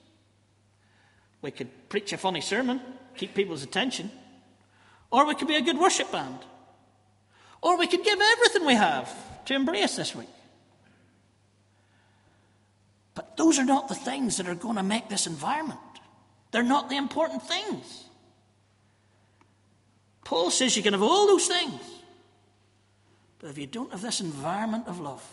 We 1.42 1.52
could 1.52 1.88
preach 1.88 2.12
a 2.12 2.18
funny 2.18 2.40
sermon, 2.40 2.80
keep 3.16 3.36
people's 3.36 3.62
attention, 3.62 4.10
or 5.12 5.28
we 5.28 5.36
could 5.36 5.46
be 5.46 5.54
a 5.54 5.62
good 5.62 5.78
worship 5.78 6.10
band, 6.10 6.40
or 7.62 7.78
we 7.78 7.86
could 7.86 8.02
give 8.02 8.18
everything 8.20 8.66
we 8.66 8.74
have 8.74 9.44
to 9.44 9.54
embrace 9.54 9.94
this 9.94 10.12
week. 10.16 10.26
But 13.14 13.29
those 13.40 13.58
are 13.58 13.64
not 13.64 13.88
the 13.88 13.94
things 13.94 14.36
that 14.36 14.48
are 14.48 14.54
going 14.54 14.76
to 14.76 14.82
make 14.82 15.08
this 15.08 15.26
environment. 15.26 15.80
They're 16.50 16.62
not 16.62 16.90
the 16.90 16.98
important 16.98 17.42
things. 17.42 18.04
Paul 20.26 20.50
says 20.50 20.76
you 20.76 20.82
can 20.82 20.92
have 20.92 21.02
all 21.02 21.26
those 21.26 21.46
things. 21.46 21.80
But 23.38 23.48
if 23.48 23.56
you 23.56 23.66
don't 23.66 23.92
have 23.92 24.02
this 24.02 24.20
environment 24.20 24.88
of 24.88 25.00
love, 25.00 25.26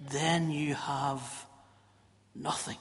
then 0.00 0.50
you 0.50 0.74
have 0.74 1.44
nothing. 2.34 2.78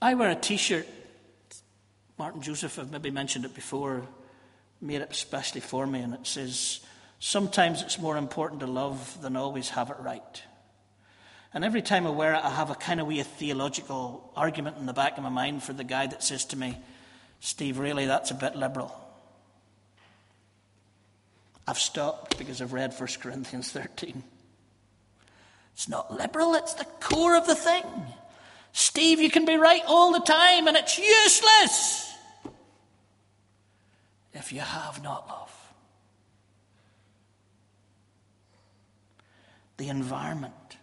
I 0.00 0.14
wear 0.14 0.30
a 0.30 0.36
t 0.36 0.56
shirt. 0.56 0.86
Martyn 2.20 2.40
Joseph, 2.40 2.78
I've 2.78 2.92
maybe 2.92 3.10
mentioned 3.10 3.44
it 3.44 3.52
before, 3.52 4.06
made 4.80 5.00
it 5.00 5.10
especially 5.10 5.60
for 5.60 5.88
me, 5.88 6.02
and 6.02 6.14
it 6.14 6.24
says, 6.24 6.86
Sometimes 7.18 7.82
it's 7.82 7.98
more 7.98 8.16
important 8.16 8.60
to 8.60 8.68
love 8.68 9.20
than 9.20 9.34
always 9.34 9.70
have 9.70 9.90
it 9.90 9.96
right. 9.98 10.42
And 11.52 11.64
every 11.64 11.82
time 11.82 12.06
I 12.06 12.10
wear 12.10 12.34
it, 12.34 12.44
I 12.44 12.50
have 12.50 12.70
a 12.70 12.74
kind 12.74 13.00
of 13.00 13.06
wee 13.06 13.22
theological 13.22 14.32
argument 14.36 14.76
in 14.78 14.86
the 14.86 14.92
back 14.92 15.16
of 15.16 15.24
my 15.24 15.30
mind 15.30 15.62
for 15.62 15.72
the 15.72 15.84
guy 15.84 16.06
that 16.06 16.22
says 16.22 16.44
to 16.46 16.56
me, 16.56 16.78
Steve, 17.40 17.78
really, 17.78 18.06
that's 18.06 18.30
a 18.30 18.34
bit 18.34 18.54
liberal. 18.54 18.94
I've 21.66 21.78
stopped 21.78 22.38
because 22.38 22.60
I've 22.60 22.72
read 22.72 22.92
1 22.92 23.08
Corinthians 23.20 23.70
13. 23.72 24.22
It's 25.74 25.88
not 25.88 26.12
liberal, 26.12 26.54
it's 26.54 26.74
the 26.74 26.84
core 26.84 27.36
of 27.36 27.46
the 27.46 27.54
thing. 27.54 27.84
Steve, 28.72 29.20
you 29.20 29.30
can 29.30 29.44
be 29.44 29.56
right 29.56 29.82
all 29.86 30.12
the 30.12 30.20
time 30.20 30.68
and 30.68 30.76
it's 30.76 30.98
useless 30.98 32.14
if 34.32 34.52
you 34.52 34.60
have 34.60 35.02
not 35.02 35.26
love. 35.28 35.72
The 39.78 39.88
environment 39.88 40.76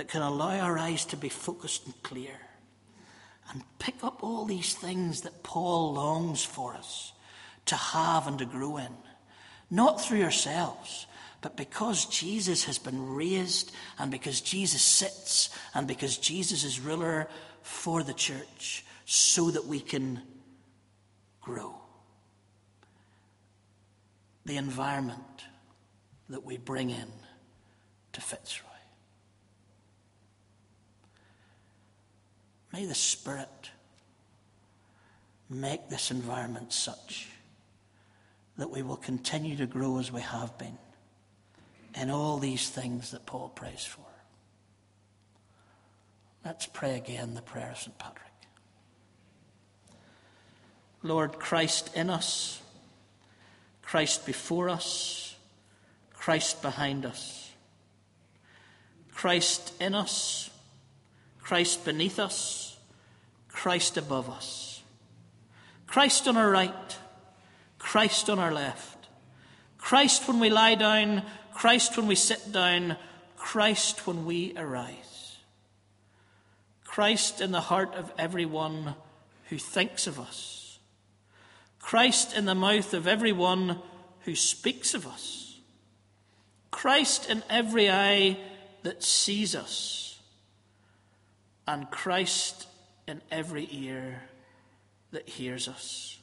that 0.00 0.08
can 0.08 0.22
allow 0.22 0.58
our 0.58 0.78
eyes 0.78 1.04
to 1.04 1.14
be 1.14 1.28
focused 1.28 1.84
and 1.84 2.02
clear 2.02 2.32
and 3.52 3.62
pick 3.78 4.02
up 4.02 4.24
all 4.24 4.46
these 4.46 4.72
things 4.72 5.20
that 5.20 5.42
Paul 5.42 5.92
longs 5.92 6.42
for 6.42 6.72
us 6.72 7.12
to 7.66 7.76
have 7.76 8.26
and 8.26 8.38
to 8.38 8.46
grow 8.46 8.78
in. 8.78 8.94
Not 9.70 10.00
through 10.00 10.22
ourselves, 10.22 11.06
but 11.42 11.54
because 11.54 12.06
Jesus 12.06 12.64
has 12.64 12.78
been 12.78 13.12
raised 13.12 13.72
and 13.98 14.10
because 14.10 14.40
Jesus 14.40 14.80
sits 14.80 15.50
and 15.74 15.86
because 15.86 16.16
Jesus 16.16 16.64
is 16.64 16.80
ruler 16.80 17.28
for 17.60 18.02
the 18.02 18.14
church 18.14 18.86
so 19.04 19.50
that 19.50 19.66
we 19.66 19.80
can 19.80 20.22
grow. 21.42 21.74
The 24.46 24.56
environment 24.56 25.44
that 26.30 26.46
we 26.46 26.56
bring 26.56 26.88
in 26.88 27.12
to 28.14 28.22
Fitzroy. 28.22 28.69
May 32.72 32.86
the 32.86 32.94
Spirit 32.94 33.70
make 35.48 35.88
this 35.88 36.10
environment 36.10 36.72
such 36.72 37.28
that 38.56 38.70
we 38.70 38.82
will 38.82 38.96
continue 38.96 39.56
to 39.56 39.66
grow 39.66 39.98
as 39.98 40.12
we 40.12 40.20
have 40.20 40.56
been 40.58 40.78
in 41.94 42.10
all 42.10 42.38
these 42.38 42.68
things 42.68 43.10
that 43.10 43.26
Paul 43.26 43.48
prays 43.48 43.84
for. 43.84 44.04
Let's 46.44 46.66
pray 46.66 46.96
again 46.96 47.34
the 47.34 47.42
prayer 47.42 47.70
of 47.70 47.78
St. 47.78 47.98
Patrick. 47.98 48.26
Lord, 51.02 51.38
Christ 51.38 51.90
in 51.96 52.10
us, 52.10 52.60
Christ 53.82 54.26
before 54.26 54.68
us, 54.68 55.34
Christ 56.12 56.62
behind 56.62 57.06
us. 57.06 57.50
Christ 59.12 59.72
in 59.80 59.94
us, 59.94 60.49
Christ 61.50 61.84
beneath 61.84 62.20
us, 62.20 62.78
Christ 63.48 63.96
above 63.96 64.30
us. 64.30 64.84
Christ 65.88 66.28
on 66.28 66.36
our 66.36 66.48
right, 66.48 66.96
Christ 67.76 68.30
on 68.30 68.38
our 68.38 68.52
left. 68.52 69.08
Christ 69.76 70.28
when 70.28 70.38
we 70.38 70.48
lie 70.48 70.76
down, 70.76 71.24
Christ 71.52 71.96
when 71.96 72.06
we 72.06 72.14
sit 72.14 72.52
down, 72.52 72.96
Christ 73.36 74.06
when 74.06 74.26
we 74.26 74.56
arise. 74.56 75.38
Christ 76.84 77.40
in 77.40 77.50
the 77.50 77.62
heart 77.62 77.96
of 77.96 78.12
everyone 78.16 78.94
who 79.48 79.58
thinks 79.58 80.06
of 80.06 80.20
us. 80.20 80.78
Christ 81.80 82.32
in 82.36 82.44
the 82.44 82.54
mouth 82.54 82.94
of 82.94 83.08
everyone 83.08 83.80
who 84.20 84.36
speaks 84.36 84.94
of 84.94 85.04
us. 85.04 85.58
Christ 86.70 87.28
in 87.28 87.42
every 87.50 87.90
eye 87.90 88.38
that 88.84 89.02
sees 89.02 89.56
us. 89.56 90.09
And 91.70 91.88
Christ 91.88 92.66
in 93.06 93.22
every 93.30 93.68
ear 93.70 94.22
that 95.12 95.28
hears 95.28 95.68
us. 95.68 96.18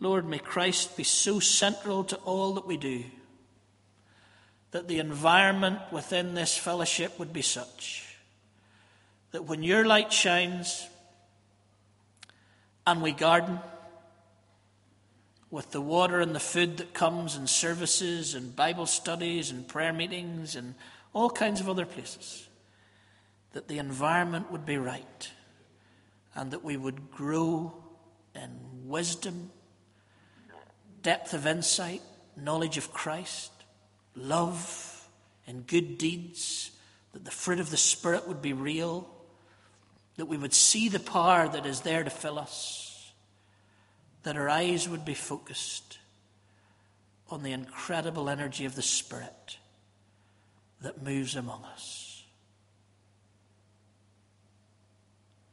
Lord, 0.00 0.26
may 0.26 0.38
Christ 0.38 0.96
be 0.96 1.04
so 1.04 1.38
central 1.38 2.02
to 2.04 2.16
all 2.16 2.54
that 2.54 2.66
we 2.66 2.78
do 2.78 3.04
that 4.70 4.88
the 4.88 5.00
environment 5.00 5.80
within 5.92 6.32
this 6.32 6.56
fellowship 6.56 7.18
would 7.18 7.34
be 7.34 7.42
such 7.42 8.16
that 9.32 9.44
when 9.44 9.62
your 9.62 9.84
light 9.84 10.14
shines 10.14 10.88
and 12.86 13.02
we 13.02 13.12
garden 13.12 13.58
with 15.50 15.72
the 15.72 15.80
water 15.82 16.22
and 16.22 16.34
the 16.34 16.40
food 16.40 16.78
that 16.78 16.94
comes 16.94 17.36
and 17.36 17.46
services 17.46 18.34
and 18.34 18.56
Bible 18.56 18.86
studies 18.86 19.50
and 19.50 19.68
prayer 19.68 19.92
meetings 19.92 20.56
and 20.56 20.74
all 21.12 21.28
kinds 21.28 21.60
of 21.60 21.68
other 21.68 21.84
places, 21.84 22.47
that 23.58 23.66
the 23.66 23.78
environment 23.78 24.52
would 24.52 24.64
be 24.64 24.76
right 24.76 25.32
and 26.36 26.52
that 26.52 26.62
we 26.62 26.76
would 26.76 27.10
grow 27.10 27.74
in 28.32 28.50
wisdom, 28.84 29.50
depth 31.02 31.34
of 31.34 31.44
insight, 31.44 32.00
knowledge 32.36 32.78
of 32.78 32.92
Christ, 32.92 33.50
love, 34.14 35.08
and 35.44 35.66
good 35.66 35.98
deeds, 35.98 36.70
that 37.12 37.24
the 37.24 37.32
fruit 37.32 37.58
of 37.58 37.70
the 37.70 37.76
Spirit 37.76 38.28
would 38.28 38.40
be 38.40 38.52
real, 38.52 39.10
that 40.18 40.26
we 40.26 40.36
would 40.36 40.54
see 40.54 40.88
the 40.88 41.00
power 41.00 41.48
that 41.48 41.66
is 41.66 41.80
there 41.80 42.04
to 42.04 42.10
fill 42.10 42.38
us, 42.38 43.10
that 44.22 44.36
our 44.36 44.48
eyes 44.48 44.88
would 44.88 45.04
be 45.04 45.14
focused 45.14 45.98
on 47.28 47.42
the 47.42 47.50
incredible 47.50 48.30
energy 48.30 48.66
of 48.66 48.76
the 48.76 48.82
Spirit 48.82 49.58
that 50.80 51.02
moves 51.02 51.34
among 51.34 51.64
us. 51.64 52.07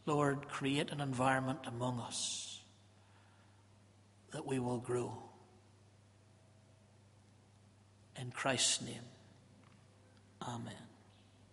Lord, 0.06 0.48
create 0.48 0.92
an 0.92 1.02
environment 1.02 1.60
among 1.66 2.00
us 2.00 2.62
that 4.32 4.46
we 4.46 4.60
will 4.60 4.80
grow. 4.80 5.18
In 8.20 8.32
Christ's 8.32 8.82
name, 8.82 9.04
Amen. 10.42 10.74